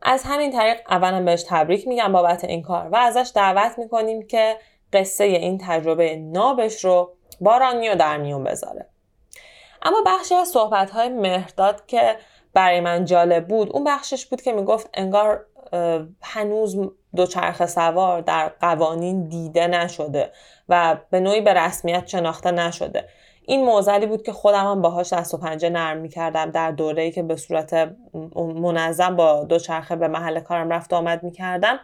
از 0.02 0.22
همین 0.24 0.52
طریق 0.52 0.80
اولا 0.88 1.22
بهش 1.22 1.44
تبریک 1.48 1.88
میگم 1.88 2.12
بابت 2.12 2.44
این 2.44 2.62
کار 2.62 2.88
و 2.88 2.96
ازش 2.96 3.30
دعوت 3.34 3.78
می‌کنیم 3.78 4.26
که 4.26 4.56
قصه 4.92 5.24
این 5.24 5.58
تجربه 5.66 6.16
نابش 6.16 6.84
رو 6.84 7.12
با 7.40 7.56
رانیو 7.56 7.94
در 7.94 8.16
میون 8.16 8.44
بذاره. 8.44 8.86
اما 9.82 10.02
بخشی 10.06 10.34
از 10.34 10.48
صحبت 10.48 10.90
های 10.90 11.08
مهرداد 11.08 11.86
که 11.86 12.16
برای 12.54 12.80
من 12.80 13.04
جالب 13.04 13.48
بود 13.48 13.70
اون 13.72 13.84
بخشش 13.84 14.26
بود 14.26 14.42
که 14.42 14.52
می‌گفت 14.52 14.90
انگار 14.94 15.46
هنوز 16.22 16.76
دوچرخه 17.16 17.66
سوار 17.66 18.20
در 18.20 18.48
قوانین 18.60 19.28
دیده 19.28 19.66
نشده 19.66 20.30
و 20.68 20.96
به 21.10 21.20
نوعی 21.20 21.40
به 21.40 21.54
رسمیت 21.54 22.06
شناخته 22.06 22.50
نشده. 22.50 23.08
این 23.46 23.64
موزلی 23.64 24.06
بود 24.06 24.22
که 24.22 24.32
خودم 24.32 24.70
هم 24.70 24.82
باهاش 24.82 25.12
دست 25.12 25.34
و 25.34 25.38
پنجه 25.38 25.70
نرم 25.70 25.96
می‌کردم. 25.96 26.50
در 26.50 26.70
دوره‌ای 26.70 27.10
که 27.10 27.22
به 27.22 27.36
صورت 27.36 27.90
منظم 28.36 29.16
با 29.16 29.44
دوچرخه 29.44 29.96
به 29.96 30.08
محل 30.08 30.40
کارم 30.40 30.72
رفت 30.72 30.92
آمد 30.92 31.22
می‌کردم. 31.22 31.80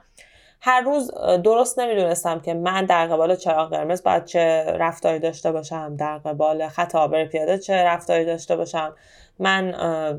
هر 0.60 0.80
روز 0.80 1.10
درست 1.44 1.78
نمی‌دونستم 1.78 2.40
که 2.40 2.54
من 2.54 2.84
در 2.84 3.06
قبال 3.06 3.36
چراغ 3.36 3.70
قرمز 3.70 4.02
باید 4.02 4.24
چه 4.24 4.64
رفتاری 4.64 5.18
داشته 5.18 5.52
باشم 5.52 5.96
در 5.96 6.18
قبال 6.18 6.68
خط 6.68 6.94
آبر 6.94 7.24
پیاده 7.24 7.58
چه 7.58 7.74
رفتاری 7.74 8.24
داشته 8.24 8.56
باشم. 8.56 8.94
من 9.38 9.74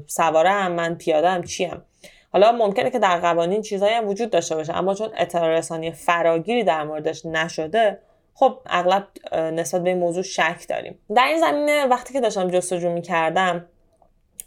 سوارم 0.07 0.71
من 0.71 0.95
پیاده 0.95 1.29
هم 1.29 1.43
چیم؟ 1.43 1.81
حالا 2.33 2.51
ممکنه 2.51 2.89
که 2.89 2.99
در 2.99 3.19
قوانین 3.19 3.61
چیزایی 3.61 3.93
هم 3.93 4.07
وجود 4.07 4.29
داشته 4.29 4.55
باشه 4.55 4.77
اما 4.77 4.93
چون 4.93 5.09
اطلاع 5.17 5.49
رسانی 5.49 5.91
فراگیری 5.91 6.63
در 6.63 6.83
موردش 6.83 7.25
نشده 7.25 7.99
خب 8.33 8.59
اغلب 8.65 9.07
نسبت 9.33 9.83
به 9.83 9.89
این 9.89 9.99
موضوع 9.99 10.23
شک 10.23 10.65
داریم. 10.69 10.99
در 11.15 11.25
این 11.25 11.39
زمینه 11.39 11.85
وقتی 11.85 12.13
که 12.13 12.21
داشتم 12.21 12.47
جستجو 12.47 12.89
می‌کردم 12.89 13.65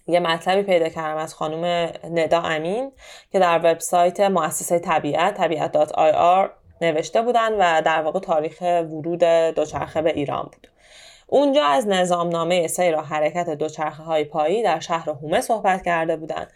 یه 0.06 0.20
مطلبی 0.20 0.62
پیدا 0.62 0.88
کردم 0.88 1.16
از 1.16 1.34
خانم 1.34 1.92
ندا 2.10 2.40
امین 2.40 2.92
که 3.32 3.38
در 3.38 3.58
وبسایت 3.58 4.20
مؤسسه 4.20 4.78
طبیعت 4.78 5.34
طبیعت.ir 5.34 6.50
نوشته 6.80 7.22
بودن 7.22 7.52
و 7.52 7.82
در 7.82 8.02
واقع 8.02 8.20
تاریخ 8.20 8.58
ورود 8.60 9.24
دوچرخه 9.54 10.02
به 10.02 10.12
ایران 10.12 10.42
بود. 10.42 10.68
اونجا 11.26 11.64
از 11.64 11.88
نظامنامه 11.88 12.66
سیر 12.66 12.96
و 12.96 13.00
حرکت 13.00 13.50
دوچرخه 13.50 14.02
های 14.02 14.24
پایی 14.24 14.62
در 14.62 14.80
شهر 14.80 15.10
هومه 15.10 15.40
صحبت 15.40 15.82
کرده 15.82 16.16
بودند 16.16 16.52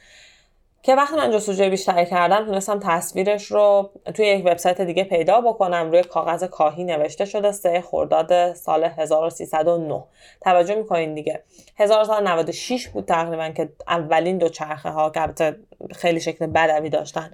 که 0.87 0.95
وقتی 0.95 1.17
من 1.17 1.31
جستجوی 1.31 1.69
بیشتری 1.69 2.07
کردم 2.07 2.47
تونستم 2.47 2.81
تصویرش 2.83 3.45
رو 3.45 3.91
توی 4.15 4.27
یک 4.27 4.47
وبسایت 4.47 4.81
دیگه 4.81 5.05
پیدا 5.05 5.41
بکنم. 5.41 5.91
روی 5.91 6.03
کاغذ 6.03 6.45
کاهی 6.45 6.85
نوشته 6.85 7.25
شده 7.25 7.53
سه 7.53 7.81
خرداد 7.81 8.53
سال 8.55 8.85
1309 8.85 10.05
توجه 10.41 10.75
می‌کنین 10.75 11.15
دیگه. 11.15 11.43
1996 11.77 12.89
بود 12.89 13.05
تقریبا 13.05 13.49
که 13.49 13.69
اولین 13.89 14.39
دو 14.39 14.49
چرخه 14.49 14.89
ها 14.89 15.11
که 15.11 15.57
خیلی 15.95 16.21
شکل 16.21 16.47
بدوی 16.47 16.91
داشتن 16.91 17.31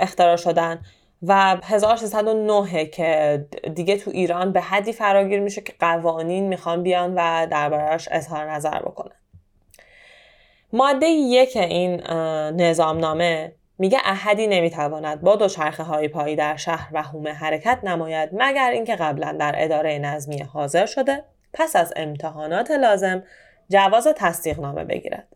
اختراع 0.00 0.36
شدن. 0.36 0.80
و 1.22 1.56
1309 1.62 2.86
که 2.86 3.44
دیگه 3.74 3.96
تو 3.96 4.10
ایران 4.10 4.52
به 4.52 4.60
حدی 4.60 4.92
فراگیر 4.92 5.40
میشه 5.40 5.60
که 5.60 5.72
قوانین 5.80 6.48
می‌خوان 6.48 6.82
بیان 6.82 7.14
و 7.14 7.46
دربارهش 7.50 8.08
اظهار 8.10 8.50
نظر 8.50 8.78
بکنن. 8.78 9.21
ماده 10.72 11.06
یک 11.06 11.56
این 11.56 12.02
نظامنامه 12.56 13.52
میگه 13.78 13.98
احدی 14.04 14.46
نمی‌تواند 14.46 15.20
با 15.20 15.36
دوچرخه 15.36 15.82
های 15.82 16.08
پایی 16.08 16.36
در 16.36 16.56
شهر 16.56 16.88
و 16.92 17.02
حومه 17.02 17.32
حرکت 17.32 17.78
نماید 17.82 18.30
مگر 18.32 18.70
اینکه 18.70 18.96
قبلا 18.96 19.36
در 19.40 19.54
اداره 19.58 19.98
نظمی 19.98 20.38
حاضر 20.38 20.86
شده 20.86 21.24
پس 21.52 21.76
از 21.76 21.92
امتحانات 21.96 22.70
لازم 22.70 23.22
جواز 23.70 24.06
تصدیق 24.16 24.60
نامه 24.60 24.84
بگیرد. 24.84 25.28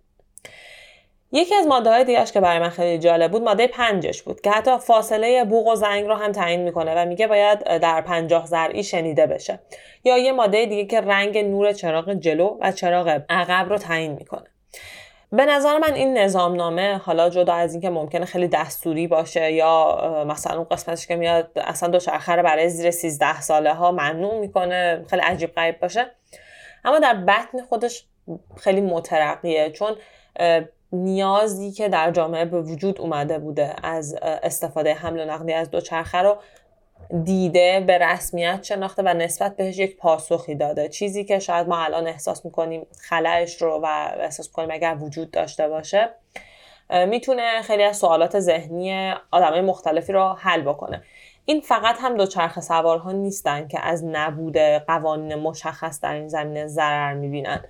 یکی 1.33 1.55
از 1.55 1.67
ماده 1.67 1.91
های 1.91 2.05
دیگرش 2.05 2.33
که 2.33 2.41
برای 2.41 2.59
من 2.59 2.69
خیلی 2.69 2.99
جالب 2.99 3.31
بود 3.31 3.43
ماده 3.43 3.67
پنجش 3.67 4.23
بود 4.23 4.41
که 4.41 4.51
حتی 4.51 4.79
فاصله 4.79 5.45
بوغ 5.45 5.67
و 5.67 5.75
زنگ 5.75 6.07
رو 6.07 6.15
هم 6.15 6.33
تعیین 6.33 6.63
می‌کنه 6.63 6.95
و 6.95 7.09
میگه 7.09 7.27
باید 7.27 7.79
در 7.79 8.01
پنجاه 8.01 8.47
زرعی 8.47 8.85
شنیده 8.85 9.27
بشه. 9.27 9.59
یا 10.05 10.19
یه 10.19 10.33
ماده 10.33 10.67
دیگه 10.67 10.85
که 10.85 11.01
رنگ 11.01 11.39
نور 11.39 11.73
چراغ 11.73 12.13
جلو 12.13 12.57
و 12.61 12.73
چراغ 12.73 13.23
عقب 13.29 13.69
رو 13.69 13.79
تعیین 13.79 14.13
می‌کنه. 14.13 14.47
به 15.33 15.45
نظر 15.45 15.79
من 15.79 15.95
این 15.95 16.19
نظامنامه 16.19 16.99
حالا 16.99 17.31
جدا 17.31 17.55
از 17.55 17.73
اینکه 17.73 17.91
ممکنه 17.91 18.25
خیلی 18.25 18.49
دستوری 18.49 19.07
باشه 19.07 19.53
یا 19.53 20.25
مثلا 20.29 20.57
اون 20.57 20.67
قسمتش 20.71 21.07
که 21.07 21.17
میاد 21.17 21.51
اصلا 21.57 21.89
دو 21.89 21.99
رو 22.29 22.43
برای 22.43 22.69
زیر 22.69 22.91
13 22.91 23.41
ساله 23.41 23.75
ها 23.75 23.93
ممنوع 23.93 24.41
می‌کنه 24.41 25.05
خیلی 25.11 25.23
عجیب 25.23 25.55
غریب 25.55 25.81
باشه. 25.81 26.11
اما 26.85 26.99
در 26.99 27.15
بطن 27.15 27.63
خودش 27.69 28.07
خیلی 28.57 28.81
مترقیه 28.81 29.71
چون 29.71 29.97
نیازی 30.93 31.73
که 31.73 31.89
در 31.89 32.11
جامعه 32.11 32.45
به 32.45 32.61
وجود 32.61 33.01
اومده 33.01 33.39
بوده 33.39 33.75
از 33.83 34.19
استفاده 34.23 34.95
حمل 34.95 35.21
و 35.21 35.25
نقلی 35.25 35.53
از 35.53 35.71
دوچرخه 35.71 36.19
رو 36.19 36.37
دیده 37.25 37.85
به 37.87 37.99
رسمیت 37.99 38.63
شناخته 38.63 39.03
و 39.03 39.09
نسبت 39.09 39.57
بهش 39.57 39.79
یک 39.79 39.97
پاسخی 39.97 40.55
داده. 40.55 40.89
چیزی 40.89 41.25
که 41.25 41.39
شاید 41.39 41.69
ما 41.69 41.79
الان 41.79 42.07
احساس 42.07 42.45
می‌کنیم 42.45 42.87
خلعش 43.09 43.63
رو 43.63 43.81
و 43.83 43.87
احساس 44.21 44.49
می‌کنیم 44.49 44.71
اگر 44.71 44.97
وجود 45.01 45.31
داشته 45.31 45.69
باشه 45.69 46.11
می‌تونه 47.09 47.63
خیلی 47.63 47.83
از 47.83 47.97
سوالات 47.97 48.41
ذهنی 48.41 49.15
آدمای 49.31 49.61
مختلفی 49.61 50.13
رو 50.13 50.37
حل 50.39 50.63
بکنه. 50.63 51.03
این 51.45 51.61
فقط 51.61 51.97
هم 52.01 52.17
دوچرخه 52.17 52.61
سوارها 52.61 53.13
نیستن 53.13 53.69
که 53.69 53.81
از 53.81 54.05
نبود 54.05 54.59
قوانین 54.59 55.35
مشخص 55.35 56.01
در 56.01 56.15
این 56.15 56.29
زمینه 56.29 56.67
ضرر 56.67 57.15
می‌بینن. 57.15 57.65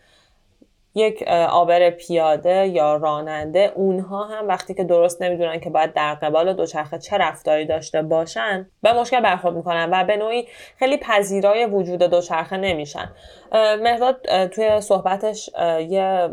یک 0.97 1.23
آبر 1.51 1.91
پیاده 1.91 2.67
یا 2.67 2.97
راننده 2.97 3.73
اونها 3.75 4.25
هم 4.25 4.49
وقتی 4.49 4.75
که 4.75 4.85
درست 4.85 5.23
نمی‌دونن 5.23 5.61
که 5.61 5.71
باید 5.71 5.93
در 5.93 6.15
قبال 6.15 6.53
دوچرخه 6.53 6.99
چه 6.99 7.17
رفتاری 7.19 7.67
داشته 7.67 8.03
باشن 8.03 8.67
به 8.83 8.93
مشکل 8.93 9.21
برخورد 9.21 9.57
می‌کنن 9.57 9.89
و 9.93 10.05
به 10.05 10.17
نوعی 10.17 10.49
خیلی 10.79 10.97
پذیرای 10.97 11.67
وجود 11.67 12.03
دوچرخه 12.03 12.57
نمیشن. 12.57 13.11
مهداد 13.53 14.47
توی 14.47 14.81
صحبتش 14.81 15.51
یه 15.89 16.29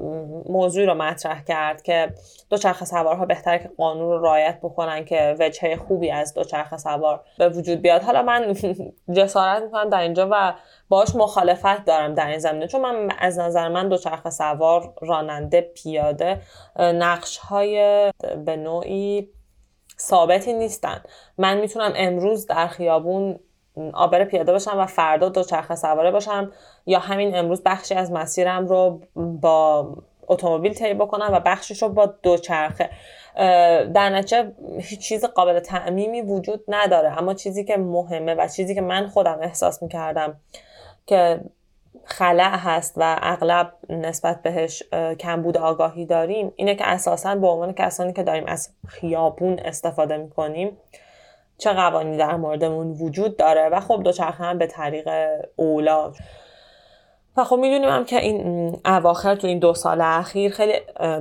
موضوعی 0.50 0.86
رو 0.86 0.94
مطرح 0.94 1.44
کرد 1.44 1.82
که 1.82 2.14
دوچرخه 2.50 2.86
سوارها 2.86 3.26
بهتره 3.26 3.60
که 3.60 3.70
قانون 3.78 4.12
رو 4.12 4.22
رعایت 4.22 4.60
بکنن 4.64 5.06
که 5.06 5.36
وجهه 5.40 5.76
خوبی 5.76 6.12
از 6.12 6.34
دوچرخه 6.34 6.78
سوار 6.78 7.22
به 7.38 7.50
وجود 7.50 7.82
بیاد. 7.82 8.04
حالا 8.04 8.22
من 8.22 8.54
جسارت 9.18 9.64
می‌کنم 9.64 9.90
در 9.90 10.02
اینجا 10.02 10.28
و 10.32 10.54
باش 10.90 11.16
مخالفت 11.16 11.86
دارم 11.86 12.14
در 12.14 12.28
این 12.28 12.40
زمینه 12.40 12.68
چون 12.68 12.82
من 12.82 13.10
از 13.20 13.40
نظر 13.40 13.70
من 13.70 13.90
دوچرخه 13.90 14.30
سوار 14.30 14.94
راننده 15.02 15.62
پیاده 15.62 16.42
نقش 16.80 17.38
های 17.38 18.12
به 18.46 18.56
نوعی 18.56 19.30
ثابتی 20.00 20.54
نیستن. 20.54 21.02
من 21.38 21.58
می‌تونم 21.58 21.94
امروز 21.96 22.48
در 22.48 22.68
خیابون 22.68 23.40
آبر 23.94 24.24
پیاده 24.24 24.52
باشم 24.52 24.80
و 24.80 24.86
فردا 24.86 25.30
دوچرخه 25.30 25.76
سواره 25.76 26.12
باشم 26.12 26.52
یا 26.86 27.00
همین 27.00 27.36
امروز 27.36 27.64
بخشی 27.64 27.96
از 27.96 28.12
مسیرم 28.12 28.68
رو 28.68 29.02
با 29.16 29.88
اتومبیل 30.28 30.74
طی 30.74 30.94
بکنم 30.94 31.30
و 31.34 31.40
بخشش 31.40 31.84
رو 31.84 31.90
با 31.90 32.06
دوچرخه 32.06 32.90
در 33.94 34.10
نتیجه 34.10 34.52
هیچ 34.80 35.00
چیز 35.00 35.26
قابل 35.26 35.60
تعمیمی 35.60 36.22
وجود 36.22 36.64
نداره. 36.68 37.18
اما 37.18 37.34
چیزی 37.34 37.64
که 37.64 37.78
مهمه 37.78 38.34
و 38.34 38.48
چیزی 38.48 38.76
که 38.76 38.82
من 38.82 39.08
خودم 39.08 39.40
احساس 39.42 39.84
می‌کردم 39.84 40.36
که 41.06 41.42
خلع 42.06 42.58
هست 42.58 42.94
و 42.98 43.20
اغلب 43.22 43.74
نسبت 43.90 44.42
بهش 44.42 44.84
کمبود 45.20 45.58
آگاهی 45.58 46.06
داریم 46.06 46.54
اینه 46.56 46.76
که 46.76 46.88
اساسا 46.88 47.36
به 47.36 47.48
عنوان 47.48 47.74
کسانی 47.74 48.14
که 48.14 48.24
داریم 48.24 48.44
از 48.48 48.70
خیابون 48.88 49.60
استفاده 49.60 50.18
می‌کنیم 50.18 50.78
چه 51.58 51.74
قوانی 51.74 52.18
در 52.18 52.36
موردمون 52.36 52.92
وجود 52.92 53.38
داره 53.38 53.70
و 53.70 53.80
خب 53.80 54.02
دوچرخه 54.04 54.44
هم 54.44 54.58
به 54.58 54.68
طریق 54.68 55.10
اولا. 55.56 56.14
و 57.38 57.44
خب 57.44 57.56
می‌دونیم 57.56 57.90
هم 57.90 58.06
که 58.06 58.20
این 58.20 58.78
اواخر 58.86 59.36
تو 59.36 59.48
این 59.48 59.60
دو 59.60 59.74
سال 59.74 60.02
اخیر 60.02 60.52
خیلی 60.52 60.74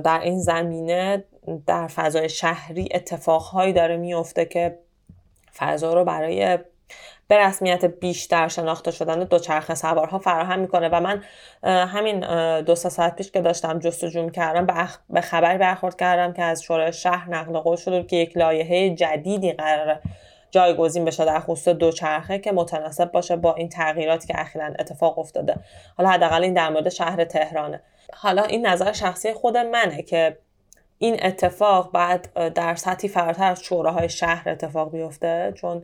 در 0.03 0.19
این 0.23 0.39
زمینه 0.39 1.23
در 1.67 1.87
فضای 1.87 2.29
شهری 2.29 2.89
اتفاقهایی 2.93 3.73
داره 3.73 3.97
میفته 3.97 4.45
که 4.45 4.79
فضا 5.57 5.93
رو 5.93 6.05
برای 6.05 6.59
به 7.33 7.39
رسمیت 7.39 7.85
بیشتر 7.85 8.47
شناخته 8.47 8.91
شدن 8.91 9.23
دوچرخه 9.23 9.75
سوارها 9.75 10.19
فراهم 10.19 10.59
می‌کنه 10.59 10.89
و 10.89 10.99
من 10.99 11.23
همین 11.63 12.19
دو 12.61 12.75
ساعت 12.75 13.15
پیش 13.15 13.31
که 13.31 13.41
داشتم 13.41 13.79
جستجو 13.79 14.29
کردم 14.29 14.89
به 15.09 15.21
خبری 15.21 15.57
برخورد 15.57 15.97
کردم 15.97 16.33
که 16.33 16.43
از 16.43 16.63
شورای 16.63 16.93
شهر 16.93 17.29
نقل 17.29 17.59
قول 17.59 17.75
شده 17.75 18.03
که 18.03 18.15
یک 18.15 18.37
لایحه 18.37 18.89
جدیدی 18.89 19.51
قراره 19.51 19.99
جایگزین 20.51 21.05
بشه 21.05 21.25
در 21.25 21.39
خصوص 21.39 21.67
دوچرخه 21.67 22.39
که 22.39 22.51
متناسب 22.51 23.11
باشه 23.11 23.35
با 23.35 23.53
این 23.53 23.69
تغییراتی 23.69 24.27
که 24.27 24.39
اخیرا 24.39 24.65
اتفاق 24.65 25.19
افتاده. 25.19 25.55
حالا 25.97 26.09
حداقل 26.09 26.43
این 26.43 26.53
در 26.53 26.69
مورد 26.69 26.89
شهر 26.89 27.25
تهرانه. 27.25 27.81
حالا 28.13 28.43
این 28.43 28.67
نظر 28.67 28.91
شخصی 28.91 29.33
خود 29.33 29.57
منه 29.57 30.01
که 30.01 30.37
این 30.97 31.25
اتفاق 31.25 31.91
بعد 31.91 32.53
در 32.53 32.75
سطحی 32.75 33.09
فراتر 33.09 33.51
از 33.51 33.63
شوراهای 33.63 34.09
شهر 34.09 34.49
اتفاق 34.49 34.91
بیفته 34.91 35.53
چون 35.55 35.83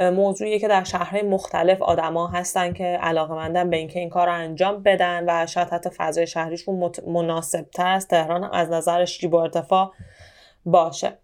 موضوعیه 0.00 0.58
که 0.58 0.68
در 0.68 0.84
شهرهای 0.84 1.22
مختلف 1.22 1.82
آدما 1.82 2.26
هستن 2.26 2.72
که 2.72 2.84
علاقه 2.84 3.34
مندن 3.34 3.70
به 3.70 3.76
اینکه 3.76 3.98
این 3.98 4.10
کار 4.10 4.26
رو 4.26 4.32
انجام 4.32 4.82
بدن 4.82 5.24
و 5.26 5.46
شاید 5.46 5.68
حتی 5.68 5.90
فضای 5.90 6.26
شهریشون 6.26 6.92
مناسب 7.06 7.66
تر 7.74 7.86
از 7.86 8.08
تهران 8.08 8.44
از 8.44 8.70
نظر 8.70 9.04
شیب 9.04 9.34
و 9.34 9.36
ارتفاع 9.36 9.92
باشه. 10.66 11.18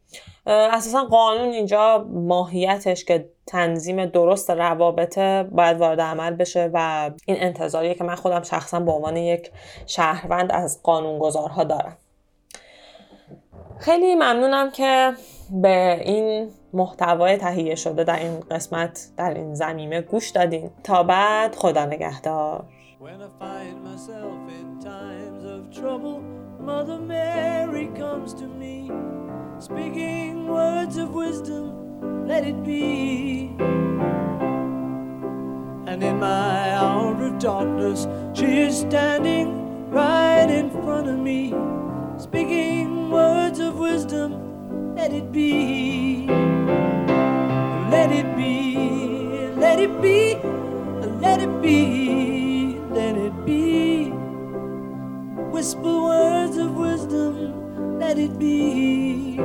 اساسا 0.46 1.04
قانون 1.04 1.48
اینجا 1.48 2.06
ماهیتش 2.10 3.04
که 3.04 3.28
تنظیم 3.46 4.06
درست 4.06 4.50
روابط 4.50 5.18
باید 5.18 5.76
وارد 5.80 6.00
عمل 6.00 6.34
بشه 6.34 6.70
و 6.72 7.10
این 7.26 7.36
انتظاریه 7.40 7.94
که 7.94 8.04
من 8.04 8.14
خودم 8.14 8.42
شخصا 8.42 8.80
به 8.80 8.92
عنوان 8.92 9.16
یک 9.16 9.50
شهروند 9.86 10.52
از 10.52 10.82
قانونگذارها 10.82 11.64
دارم. 11.64 11.96
خیلی 13.78 14.14
ممنونم 14.14 14.70
که 14.70 15.12
به 15.50 16.00
این 16.04 16.50
محتوای 16.72 17.36
تهیه 17.36 17.74
شده 17.74 18.04
در 18.04 18.18
این 18.18 18.40
قسمت 18.40 19.08
در 19.16 19.34
این 19.34 19.54
زمینه 19.54 20.00
گوش 20.00 20.30
دادین. 20.30 20.70
تا 20.84 21.02
بعد 21.02 21.54
خدا 21.54 21.84
نگهدار. 21.84 22.64
Speaking 42.18 43.10
words 43.10 43.58
of 43.60 43.78
wisdom, 43.78 44.94
let 44.94 45.12
it 45.12 45.30
be. 45.32 46.26
Let 47.90 48.10
it 48.10 48.34
be, 48.34 49.52
let 49.54 49.78
it 49.78 50.00
be, 50.00 50.34
let 51.20 51.42
it 51.42 51.60
be, 51.60 52.78
let 52.90 53.16
it 53.18 53.44
be. 53.44 54.08
Whisper 55.50 56.02
words 56.02 56.56
of 56.56 56.74
wisdom, 56.74 57.98
let 57.98 58.18
it 58.18 58.38
be. 58.38 59.36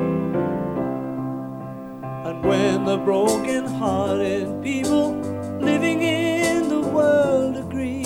And 2.26 2.46
when 2.46 2.86
the 2.86 2.98
broken 2.98 3.66
hearted 3.66 4.64
people 4.64 5.12
living 5.60 6.02
in 6.02 6.70
the 6.70 6.80
world 6.80 7.58
agree, 7.58 8.06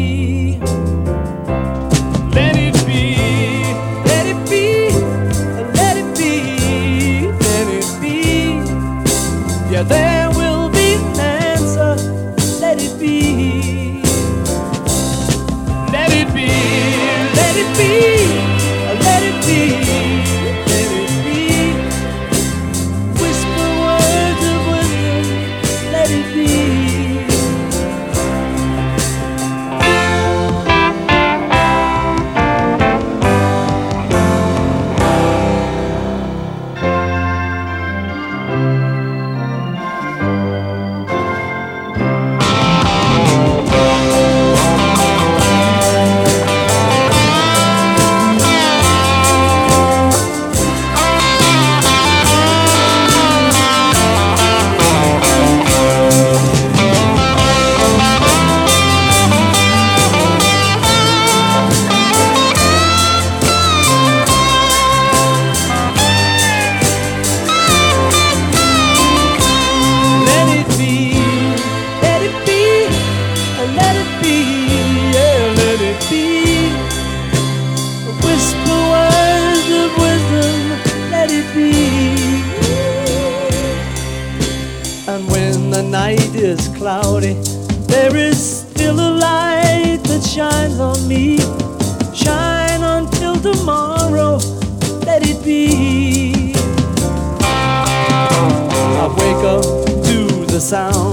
canção 100.61 101.10